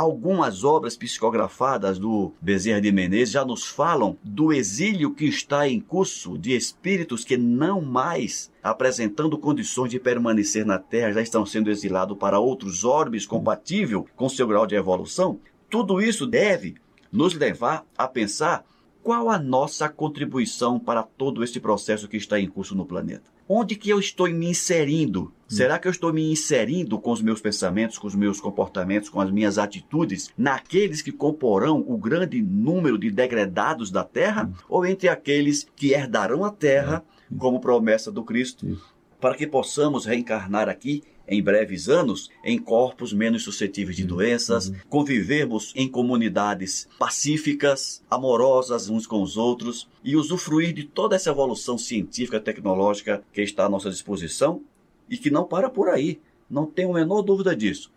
Algumas 0.00 0.64
obras 0.64 0.96
psicografadas 0.96 1.98
do 1.98 2.32
Bezerra 2.40 2.80
de 2.80 2.90
Menezes 2.90 3.32
já 3.32 3.44
nos 3.44 3.66
falam 3.66 4.16
do 4.24 4.50
exílio 4.50 5.14
que 5.14 5.26
está 5.26 5.68
em 5.68 5.78
curso 5.78 6.38
de 6.38 6.56
espíritos 6.56 7.22
que 7.22 7.36
não 7.36 7.82
mais 7.82 8.50
apresentando 8.62 9.36
condições 9.36 9.90
de 9.90 10.00
permanecer 10.00 10.64
na 10.64 10.78
Terra, 10.78 11.12
já 11.12 11.20
estão 11.20 11.44
sendo 11.44 11.70
exilados 11.70 12.16
para 12.16 12.38
outros 12.38 12.82
orbes 12.82 13.26
compatível 13.26 14.06
com 14.16 14.26
seu 14.26 14.46
grau 14.46 14.66
de 14.66 14.74
evolução. 14.74 15.38
Tudo 15.68 16.00
isso 16.00 16.26
deve 16.26 16.76
nos 17.12 17.34
levar 17.34 17.84
a 17.98 18.08
pensar 18.08 18.64
qual 19.02 19.30
a 19.30 19.38
nossa 19.38 19.88
contribuição 19.88 20.78
para 20.78 21.02
todo 21.02 21.42
este 21.42 21.58
processo 21.58 22.08
que 22.08 22.16
está 22.16 22.38
em 22.38 22.48
curso 22.48 22.74
no 22.74 22.84
planeta. 22.84 23.30
Onde 23.48 23.74
que 23.74 23.90
eu 23.90 23.98
estou 23.98 24.30
me 24.30 24.48
inserindo? 24.48 25.32
Será 25.48 25.78
que 25.78 25.88
eu 25.88 25.90
estou 25.90 26.12
me 26.12 26.30
inserindo 26.30 26.98
com 27.00 27.10
os 27.10 27.20
meus 27.20 27.40
pensamentos, 27.40 27.98
com 27.98 28.06
os 28.06 28.14
meus 28.14 28.40
comportamentos, 28.40 29.08
com 29.08 29.20
as 29.20 29.30
minhas 29.30 29.58
atitudes, 29.58 30.30
naqueles 30.38 31.02
que 31.02 31.10
comporão 31.10 31.84
o 31.88 31.98
grande 31.98 32.40
número 32.40 32.96
de 32.96 33.10
degradados 33.10 33.90
da 33.90 34.04
terra? 34.04 34.48
Ou 34.68 34.86
entre 34.86 35.08
aqueles 35.08 35.66
que 35.74 35.92
herdarão 35.92 36.44
a 36.44 36.50
terra, 36.52 37.02
como 37.38 37.60
promessa 37.60 38.12
do 38.12 38.22
Cristo, 38.22 38.80
para 39.20 39.34
que 39.34 39.46
possamos 39.46 40.06
reencarnar 40.06 40.68
aqui 40.68 41.02
em 41.30 41.40
breves 41.42 41.88
anos 41.88 42.28
em 42.44 42.58
corpos 42.58 43.12
menos 43.12 43.44
suscetíveis 43.44 43.96
de 43.96 44.04
doenças, 44.04 44.70
convivermos 44.88 45.72
em 45.76 45.88
comunidades 45.88 46.88
pacíficas, 46.98 48.02
amorosas 48.10 48.90
uns 48.90 49.06
com 49.06 49.22
os 49.22 49.36
outros 49.36 49.88
e 50.04 50.16
usufruir 50.16 50.74
de 50.74 50.84
toda 50.84 51.14
essa 51.16 51.30
evolução 51.30 51.78
científica, 51.78 52.40
tecnológica 52.40 53.22
que 53.32 53.40
está 53.40 53.66
à 53.66 53.68
nossa 53.68 53.88
disposição 53.90 54.60
e 55.08 55.16
que 55.16 55.30
não 55.30 55.44
para 55.44 55.70
por 55.70 55.88
aí. 55.88 56.20
Não 56.50 56.66
tenho 56.66 56.90
a 56.90 56.94
menor 56.94 57.22
dúvida 57.22 57.54
disso. 57.54 57.92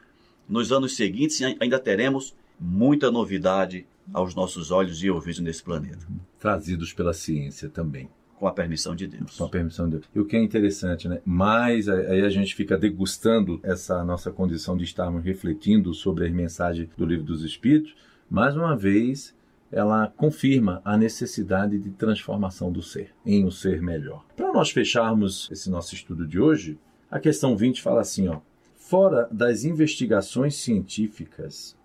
Nos 0.48 0.72
anos 0.72 0.96
seguintes 0.96 1.41
ai- 1.41 1.58
ainda 1.60 1.80
teremos 1.80 2.36
muita 2.60 3.10
novidade 3.10 3.86
aos 4.13 4.36
nossos 4.36 4.69
olhos 4.69 5.04
e 5.04 5.10
ouvidos 5.10 5.39
nesse 5.39 5.63
planeta, 5.63 6.06
Trazidos 6.39 6.93
pela 6.93 7.13
ciência 7.13 7.69
também. 7.69 8.10
Com 8.43 8.47
a 8.49 8.51
permissão 8.51 8.93
de 8.93 9.08
Deus. 9.08 9.38
Com 9.38 9.45
a 9.45 9.49
permissão 9.49 9.86
de 9.86 9.91
Deus. 9.91 10.10
E 10.13 10.19
o 10.19 10.25
que 10.25 10.36
é 10.36 10.43
interessante, 10.43 11.08
né? 11.08 11.21
Mais 11.23 11.88
aí 11.88 12.25
a 12.25 12.29
gente 12.29 12.53
fica 12.53 12.77
degustando 12.77 13.58
essa 13.63 14.03
nossa 14.03 14.32
condição 14.32 14.75
de 14.75 14.84
estarmos 14.84 15.23
refletindo 15.23 15.93
sobre 15.93 16.25
as 16.25 16.34
mensagens 16.34 16.89
do 16.97 17.06
Livro 17.06 17.23
dos 17.23 17.41
Espíritos, 17.41 17.95
mais 18.29 18.53
uma 18.53 18.75
vez 18.75 19.34
ela 19.71 20.12
confirma 20.17 20.82
a 20.84 20.97
necessidade 20.97 21.79
de 21.79 21.91
transformação 21.91 22.69
do 22.69 22.82
ser 22.82 23.12
em 23.25 23.45
um 23.45 23.49
ser 23.49 23.82
melhor. 23.82 24.25
Para 24.36 24.51
nós 24.51 24.71
fecharmos 24.71 25.49
esse 25.49 25.69
nosso 25.69 25.95
estudo 25.95 26.27
de 26.27 26.38
hoje, 26.38 26.77
a 27.10 27.21
questão 27.21 27.56
20 27.56 27.82
fala 27.82 28.01
assim, 28.01 28.27
ó: 28.27 28.41
Fora 28.75 29.25
das 29.32 29.63
investigações 29.63 30.56
científicas, 30.56 31.77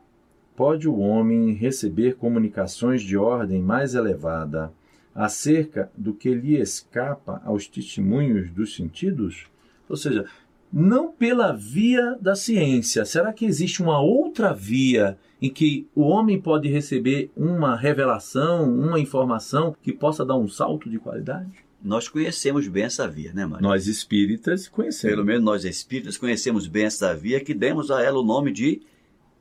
pode 0.56 0.88
o 0.88 0.98
homem 0.98 1.52
receber 1.52 2.16
comunicações 2.16 3.02
de 3.02 3.16
ordem 3.16 3.62
mais 3.62 3.94
elevada 3.94 4.72
acerca 5.18 5.90
do 5.96 6.14
que 6.14 6.32
lhe 6.32 6.56
escapa 6.56 7.42
aos 7.44 7.66
testemunhos 7.66 8.52
dos 8.52 8.76
sentidos? 8.76 9.46
Ou 9.88 9.96
seja, 9.96 10.26
não 10.72 11.10
pela 11.10 11.52
via 11.52 12.16
da 12.20 12.36
ciência. 12.36 13.04
Será 13.04 13.32
que 13.32 13.44
existe 13.44 13.82
uma 13.82 14.00
outra 14.00 14.54
via 14.54 15.18
em 15.42 15.50
que 15.50 15.88
o 15.92 16.02
homem 16.02 16.40
pode 16.40 16.68
receber 16.68 17.32
uma 17.36 17.74
revelação, 17.74 18.72
uma 18.72 19.00
informação 19.00 19.74
que 19.82 19.92
possa 19.92 20.24
dar 20.24 20.36
um 20.36 20.46
salto 20.46 20.88
de 20.88 21.00
qualidade? 21.00 21.50
Nós 21.82 22.06
conhecemos 22.06 22.68
bem 22.68 22.84
essa 22.84 23.08
via, 23.08 23.32
né, 23.32 23.44
Mário? 23.44 23.66
Nós 23.66 23.88
espíritas 23.88 24.68
conhecemos. 24.68 25.14
Pelo 25.14 25.26
menos 25.26 25.42
nós 25.42 25.64
espíritas 25.64 26.16
conhecemos 26.16 26.68
bem 26.68 26.84
essa 26.84 27.12
via 27.12 27.40
que 27.40 27.54
demos 27.54 27.90
a 27.90 28.02
ela 28.02 28.20
o 28.20 28.24
nome 28.24 28.52
de. 28.52 28.82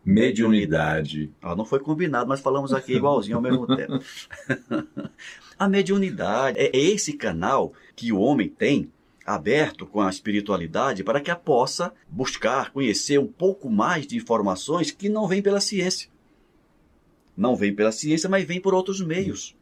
Mediunidade. 0.08 1.30
Ah, 1.42 1.54
não 1.54 1.66
foi 1.66 1.82
combinado, 1.82 2.30
mas 2.30 2.40
falamos 2.40 2.72
aqui 2.72 2.94
igualzinho 2.94 3.36
ao 3.36 3.42
mesmo 3.42 3.68
tempo. 3.68 4.02
a 5.60 5.68
mediunidade 5.68 6.58
é 6.58 6.72
esse 6.74 7.12
canal 7.12 7.74
que 7.94 8.14
o 8.14 8.20
homem 8.20 8.48
tem 8.48 8.90
aberto 9.26 9.86
com 9.86 10.00
a 10.00 10.10
espiritualidade 10.10 11.04
para 11.04 11.20
que 11.20 11.30
a 11.30 11.36
possa 11.36 11.94
buscar, 12.08 12.72
conhecer 12.72 13.20
um 13.20 13.28
pouco 13.28 13.70
mais 13.70 14.08
de 14.08 14.16
informações 14.16 14.92
que 14.92 15.10
não 15.10 15.28
vêm 15.28 15.42
pela 15.42 15.60
ciência. 15.60 16.10
Não 17.36 17.54
vem 17.54 17.76
pela 17.76 17.92
ciência, 17.92 18.30
mas 18.30 18.46
vem 18.46 18.62
por 18.62 18.74
outros 18.74 19.02
meios. 19.02 19.58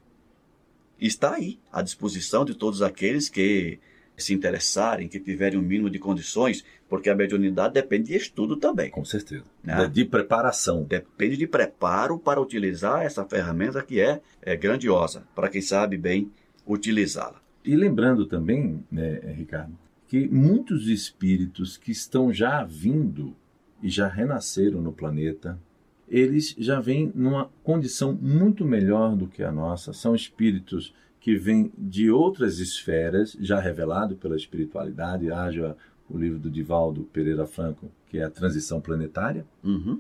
Está 1.02 1.34
aí 1.34 1.60
à 1.74 1.82
disposição 1.82 2.46
de 2.46 2.54
todos 2.54 2.84
aqueles 2.84 3.30
que 3.30 3.80
se 4.18 4.34
interessarem, 4.34 5.08
que 5.08 5.20
tiverem 5.20 5.60
um 5.60 5.62
mínimo 5.62 5.90
de 5.90 6.00
condições, 6.00 6.64
porque 6.88 7.10
a 7.10 7.16
mediunidade 7.16 7.74
depende 7.74 8.10
de 8.10 8.16
estudo 8.16 8.56
também. 8.56 8.90
Com 8.90 9.04
certeza. 9.04 9.44
Ah. 9.68 9.86
De 9.86 10.06
preparação. 10.06 10.84
Depende 10.84 11.38
de 11.38 11.48
preparo 11.48 12.18
para 12.18 12.42
utilizar 12.42 13.04
essa 13.04 13.26
ferramenta 13.26 13.84
que 13.84 14.00
é, 14.00 14.22
é 14.42 14.56
grandiosa, 14.56 15.24
para 15.36 15.50
quem 15.50 15.62
sabe 15.62 15.98
bem 15.98 16.32
utilizá-la. 16.66 17.42
E 17.64 17.76
lembrando 17.76 18.26
também, 18.26 18.84
né, 18.92 19.20
Ricardo, 19.36 19.78
que 20.08 20.28
muitos 20.28 20.88
espíritos 20.88 21.78
que 21.78 21.92
estão 21.92 22.32
já 22.32 22.64
vindo 22.64 23.36
e 23.82 23.90
já 23.90 24.08
renasceram 24.08 24.82
no 24.82 24.94
planeta, 24.94 25.60
eles 26.08 26.56
já 26.58 26.80
vêm 26.80 27.12
numa 27.16 27.50
condição 27.64 28.14
muito 28.14 28.64
melhor 28.64 29.16
do 29.16 29.28
que 29.28 29.44
a 29.44 29.52
nossa. 29.52 29.94
São 29.94 30.16
espíritos 30.16 30.94
que 31.26 31.36
vêm 31.36 31.72
de 31.76 32.12
outras 32.12 32.60
esferas, 32.60 33.36
já 33.40 33.60
revelado 33.60 34.16
pela 34.16 34.36
espiritualidade. 34.36 35.32
Haja 35.32 35.76
o 36.08 36.16
livro 36.20 36.38
do 36.38 36.52
Divaldo 36.52 37.02
Pereira 37.12 37.48
Franco, 37.48 37.90
que 38.08 38.20
é 38.20 38.24
a 38.26 38.30
Transição 38.30 38.80
Planetária, 38.80 39.44
Uhum. 39.64 40.00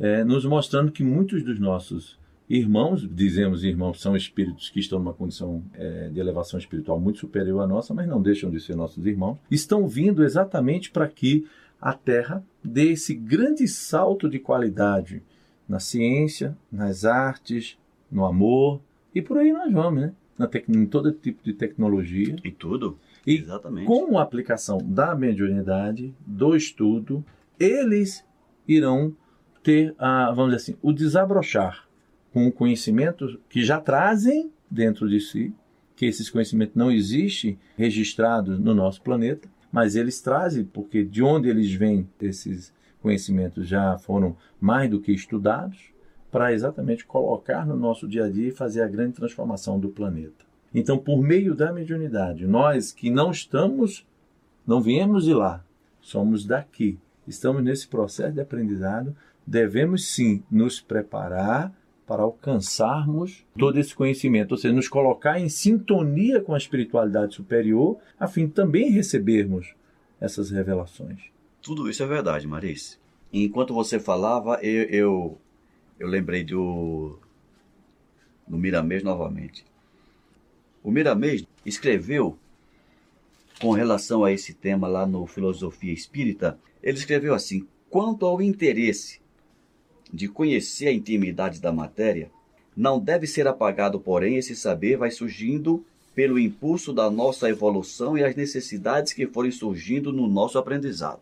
é, 0.00 0.24
nos 0.24 0.44
mostrando 0.44 0.90
que 0.90 1.04
muitos 1.04 1.44
dos 1.44 1.60
nossos 1.60 2.18
irmãos, 2.50 3.08
dizemos 3.08 3.62
irmãos, 3.62 4.00
são 4.00 4.16
espíritos 4.16 4.68
que 4.68 4.80
estão 4.80 4.98
numa 4.98 5.14
condição 5.14 5.62
é, 5.74 6.08
de 6.08 6.18
elevação 6.18 6.58
espiritual 6.58 6.98
muito 6.98 7.20
superior 7.20 7.60
à 7.60 7.66
nossa, 7.68 7.94
mas 7.94 8.08
não 8.08 8.20
deixam 8.20 8.50
de 8.50 8.58
ser 8.58 8.74
nossos 8.74 9.06
irmãos, 9.06 9.38
estão 9.48 9.86
vindo 9.86 10.24
exatamente 10.24 10.90
para 10.90 11.06
que 11.06 11.46
a 11.80 11.92
Terra 11.92 12.44
dê 12.64 12.90
esse 12.90 13.14
grande 13.14 13.68
salto 13.68 14.28
de 14.28 14.40
qualidade 14.40 15.22
na 15.68 15.78
ciência, 15.78 16.56
nas 16.70 17.04
artes, 17.04 17.78
no 18.10 18.24
amor 18.24 18.80
e 19.14 19.22
por 19.22 19.38
aí 19.38 19.52
nós 19.52 19.72
vamos, 19.72 20.02
né? 20.02 20.12
Na 20.42 20.48
tec- 20.48 20.68
em 20.68 20.84
todo 20.86 21.12
tipo 21.12 21.42
de 21.44 21.52
tecnologia. 21.52 22.34
E 22.42 22.50
tudo. 22.50 22.98
E 23.24 23.36
Exatamente. 23.36 23.86
com 23.86 24.18
a 24.18 24.22
aplicação 24.22 24.78
da 24.78 25.14
mediunidade, 25.14 26.12
do 26.26 26.56
estudo, 26.56 27.24
eles 27.60 28.24
irão 28.66 29.14
ter, 29.62 29.94
a, 29.98 30.32
vamos 30.32 30.52
dizer 30.56 30.56
assim, 30.72 30.78
o 30.82 30.92
desabrochar 30.92 31.86
com 32.32 32.48
o 32.48 32.52
conhecimento 32.52 33.38
que 33.48 33.62
já 33.64 33.80
trazem 33.80 34.50
dentro 34.68 35.08
de 35.08 35.20
si, 35.20 35.54
que 35.94 36.06
esses 36.06 36.28
conhecimentos 36.28 36.74
não 36.74 36.90
existem 36.90 37.56
registrados 37.76 38.58
no 38.58 38.74
nosso 38.74 39.00
planeta, 39.02 39.48
mas 39.70 39.94
eles 39.94 40.20
trazem, 40.20 40.64
porque 40.64 41.04
de 41.04 41.22
onde 41.22 41.48
eles 41.48 41.72
vêm, 41.72 42.08
esses 42.20 42.74
conhecimentos 43.00 43.68
já 43.68 43.96
foram 43.98 44.36
mais 44.60 44.90
do 44.90 45.00
que 45.00 45.12
estudados, 45.12 45.91
para 46.32 46.52
exatamente 46.52 47.04
colocar 47.04 47.66
no 47.66 47.76
nosso 47.76 48.08
dia 48.08 48.24
a 48.24 48.28
dia 48.30 48.48
e 48.48 48.52
fazer 48.52 48.80
a 48.80 48.88
grande 48.88 49.12
transformação 49.12 49.78
do 49.78 49.90
planeta. 49.90 50.46
Então, 50.74 50.96
por 50.96 51.22
meio 51.22 51.54
da 51.54 51.70
mediunidade, 51.70 52.46
nós 52.46 52.90
que 52.90 53.10
não 53.10 53.30
estamos, 53.30 54.06
não 54.66 54.80
viemos 54.80 55.24
de 55.24 55.34
lá, 55.34 55.62
somos 56.00 56.46
daqui, 56.46 56.98
estamos 57.28 57.62
nesse 57.62 57.86
processo 57.86 58.32
de 58.32 58.40
aprendizado, 58.40 59.14
devemos 59.46 60.08
sim 60.08 60.42
nos 60.50 60.80
preparar 60.80 61.70
para 62.06 62.22
alcançarmos 62.22 63.44
todo 63.56 63.78
esse 63.78 63.94
conhecimento, 63.94 64.52
ou 64.52 64.58
seja, 64.58 64.74
nos 64.74 64.88
colocar 64.88 65.38
em 65.38 65.50
sintonia 65.50 66.40
com 66.40 66.54
a 66.54 66.58
espiritualidade 66.58 67.34
superior, 67.34 67.98
a 68.18 68.26
fim 68.26 68.46
de 68.46 68.52
também 68.52 68.90
recebermos 68.90 69.74
essas 70.18 70.50
revelações. 70.50 71.20
Tudo 71.60 71.90
isso 71.90 72.02
é 72.02 72.06
verdade, 72.06 72.46
Marice. 72.46 72.98
Enquanto 73.32 73.74
você 73.74 74.00
falava, 74.00 74.58
eu, 74.62 74.82
eu, 74.84 75.38
eu 76.02 76.08
lembrei 76.08 76.42
do, 76.42 77.16
do 78.46 78.58
Miramês 78.58 79.04
novamente. 79.04 79.64
O 80.82 80.90
Miramês 80.90 81.44
escreveu 81.64 82.36
com 83.60 83.70
relação 83.70 84.24
a 84.24 84.32
esse 84.32 84.52
tema 84.52 84.88
lá 84.88 85.06
no 85.06 85.24
Filosofia 85.28 85.92
Espírita, 85.92 86.58
ele 86.82 86.98
escreveu 86.98 87.32
assim: 87.34 87.68
quanto 87.88 88.26
ao 88.26 88.42
interesse 88.42 89.20
de 90.12 90.26
conhecer 90.26 90.88
a 90.88 90.92
intimidade 90.92 91.60
da 91.60 91.72
matéria, 91.72 92.32
não 92.76 92.98
deve 92.98 93.28
ser 93.28 93.46
apagado, 93.46 94.00
porém, 94.00 94.36
esse 94.36 94.56
saber 94.56 94.96
vai 94.96 95.12
surgindo 95.12 95.86
pelo 96.16 96.36
impulso 96.36 96.92
da 96.92 97.08
nossa 97.08 97.48
evolução 97.48 98.18
e 98.18 98.24
as 98.24 98.34
necessidades 98.34 99.12
que 99.12 99.28
forem 99.28 99.52
surgindo 99.52 100.12
no 100.12 100.26
nosso 100.26 100.58
aprendizado. 100.58 101.20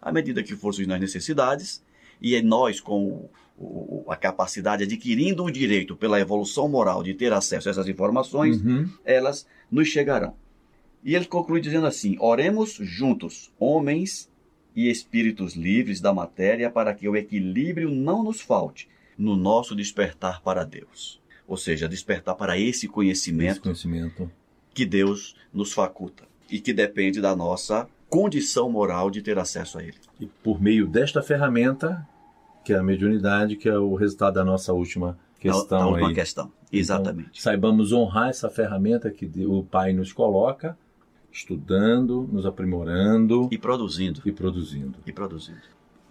À 0.00 0.12
medida 0.12 0.44
que 0.44 0.54
forem 0.54 0.76
surgindo 0.76 0.94
as 0.94 1.00
necessidades, 1.00 1.82
e 2.20 2.36
é 2.36 2.40
nós, 2.40 2.80
com 2.80 3.28
o, 3.58 4.04
a 4.08 4.16
capacidade, 4.16 4.84
adquirindo 4.84 5.44
o 5.44 5.50
direito 5.50 5.96
pela 5.96 6.20
evolução 6.20 6.68
moral 6.68 7.02
de 7.02 7.14
ter 7.14 7.32
acesso 7.32 7.68
a 7.68 7.70
essas 7.70 7.88
informações, 7.88 8.60
uhum. 8.60 8.88
elas 9.04 9.46
nos 9.70 9.88
chegarão. 9.88 10.34
E 11.04 11.14
ele 11.14 11.26
conclui 11.26 11.60
dizendo 11.60 11.86
assim: 11.86 12.16
Oremos 12.20 12.78
juntos, 12.80 13.52
homens 13.58 14.30
e 14.74 14.90
espíritos 14.90 15.54
livres 15.54 16.00
da 16.00 16.12
matéria, 16.12 16.70
para 16.70 16.94
que 16.94 17.08
o 17.08 17.16
equilíbrio 17.16 17.90
não 17.90 18.22
nos 18.22 18.40
falte 18.40 18.88
no 19.18 19.36
nosso 19.36 19.74
despertar 19.74 20.40
para 20.42 20.64
Deus. 20.64 21.20
Ou 21.46 21.56
seja, 21.56 21.88
despertar 21.88 22.34
para 22.34 22.58
esse 22.58 22.88
conhecimento, 22.88 23.52
esse 23.52 23.60
conhecimento 23.60 24.30
que 24.72 24.86
Deus 24.86 25.36
nos 25.52 25.72
faculta 25.72 26.24
e 26.50 26.60
que 26.60 26.72
depende 26.72 27.20
da 27.20 27.36
nossa 27.36 27.88
condição 28.08 28.70
moral 28.70 29.10
de 29.10 29.22
ter 29.22 29.38
acesso 29.38 29.78
a 29.78 29.82
ele. 29.82 29.96
E 30.20 30.26
por 30.26 30.60
meio 30.60 30.86
desta 30.86 31.22
ferramenta, 31.22 32.06
que 32.64 32.72
é 32.72 32.78
a 32.78 32.82
mediunidade, 32.82 33.56
que 33.56 33.68
é 33.68 33.78
o 33.78 33.94
resultado 33.94 34.34
da 34.34 34.44
nossa 34.44 34.72
última 34.72 35.18
questão. 35.38 35.78
Da, 35.78 35.86
última 35.86 36.08
aí. 36.08 36.14
questão, 36.14 36.52
exatamente. 36.72 37.30
Então, 37.30 37.42
saibamos 37.42 37.92
honrar 37.92 38.28
essa 38.28 38.48
ferramenta 38.48 39.10
que 39.10 39.30
o 39.46 39.64
Pai 39.64 39.92
nos 39.92 40.12
coloca, 40.12 40.76
estudando, 41.30 42.28
nos 42.30 42.46
aprimorando. 42.46 43.48
E 43.50 43.58
produzindo. 43.58 44.20
E 44.24 44.32
produzindo. 44.32 44.98
E 45.06 45.12
produzindo. 45.12 45.60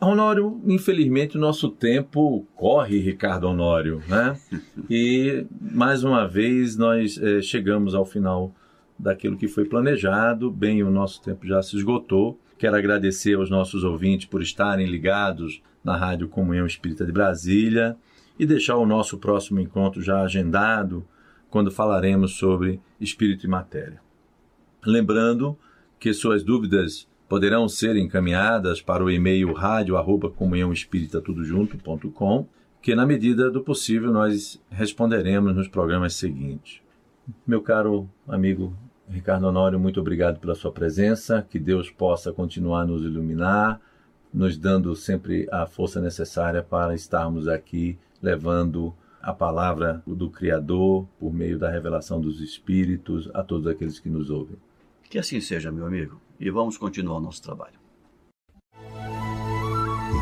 Honório, 0.01 0.59
infelizmente 0.65 1.37
o 1.37 1.39
nosso 1.39 1.69
tempo 1.69 2.43
corre, 2.55 2.97
Ricardo 2.97 3.47
Honório, 3.47 4.01
né? 4.07 4.35
E 4.89 5.45
mais 5.61 6.03
uma 6.03 6.27
vez 6.27 6.75
nós 6.75 7.19
é, 7.19 7.41
chegamos 7.41 7.93
ao 7.93 8.03
final 8.03 8.51
daquilo 9.01 9.35
que 9.35 9.47
foi 9.47 9.65
planejado. 9.65 10.51
Bem, 10.51 10.83
o 10.83 10.91
nosso 10.91 11.19
tempo 11.21 11.47
já 11.47 11.61
se 11.61 11.75
esgotou. 11.75 12.39
Quero 12.57 12.75
agradecer 12.75 13.35
aos 13.35 13.49
nossos 13.49 13.83
ouvintes 13.83 14.27
por 14.27 14.41
estarem 14.41 14.85
ligados 14.85 15.61
na 15.83 15.97
Rádio 15.97 16.29
Comunhão 16.29 16.67
Espírita 16.67 17.05
de 17.05 17.11
Brasília 17.11 17.97
e 18.37 18.45
deixar 18.45 18.77
o 18.77 18.85
nosso 18.85 19.17
próximo 19.17 19.59
encontro 19.59 20.01
já 20.01 20.21
agendado, 20.21 21.05
quando 21.49 21.71
falaremos 21.71 22.37
sobre 22.37 22.79
espírito 22.99 23.45
e 23.45 23.49
matéria. 23.49 23.99
Lembrando 24.85 25.57
que 25.99 26.13
suas 26.13 26.43
dúvidas 26.43 27.09
poderão 27.27 27.67
ser 27.67 27.97
encaminhadas 27.97 28.81
para 28.81 29.03
o 29.03 29.11
e-mail 29.11 29.51
rádio@comunhãoespírita.com, 29.53 32.47
que 32.81 32.95
na 32.95 33.05
medida 33.05 33.51
do 33.51 33.61
possível 33.61 34.11
nós 34.11 34.59
responderemos 34.69 35.53
nos 35.55 35.67
programas 35.67 36.15
seguintes. 36.15 36.81
Meu 37.45 37.61
caro 37.61 38.09
amigo 38.27 38.75
Ricardo 39.11 39.47
Honório, 39.47 39.79
muito 39.79 39.99
obrigado 39.99 40.39
pela 40.39 40.55
sua 40.55 40.71
presença, 40.71 41.45
que 41.47 41.59
Deus 41.59 41.91
possa 41.91 42.31
continuar 42.31 42.85
nos 42.85 43.03
iluminar, 43.03 43.79
nos 44.33 44.57
dando 44.57 44.95
sempre 44.95 45.47
a 45.51 45.65
força 45.65 45.99
necessária 45.99 46.63
para 46.63 46.95
estarmos 46.95 47.47
aqui 47.47 47.99
levando 48.21 48.93
a 49.21 49.33
palavra 49.33 50.01
do 50.07 50.29
Criador 50.29 51.05
por 51.19 51.33
meio 51.33 51.59
da 51.59 51.69
revelação 51.69 52.19
dos 52.19 52.39
Espíritos 52.41 53.29
a 53.33 53.43
todos 53.43 53.67
aqueles 53.67 53.99
que 53.99 54.09
nos 54.09 54.29
ouvem. 54.29 54.57
Que 55.09 55.19
assim 55.19 55.41
seja, 55.41 55.71
meu 55.71 55.85
amigo 55.85 56.19
e 56.41 56.49
vamos 56.49 56.75
continuar 56.75 57.17
o 57.17 57.21
nosso 57.21 57.41
trabalho. 57.43 57.79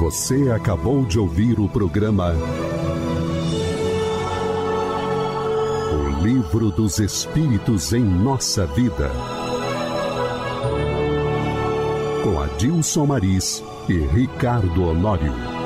Você 0.01 0.51
acabou 0.51 1.05
de 1.05 1.17
ouvir 1.17 1.59
o 1.59 1.69
programa 1.69 2.33
Livro 6.21 6.69
dos 6.69 6.99
Espíritos 6.99 7.93
em 7.93 8.03
Nossa 8.03 8.65
Vida. 8.65 9.09
Com 12.23 12.41
Adilson 12.41 13.05
Maris 13.05 13.63
e 13.87 13.99
Ricardo 13.99 14.83
Honório. 14.83 15.58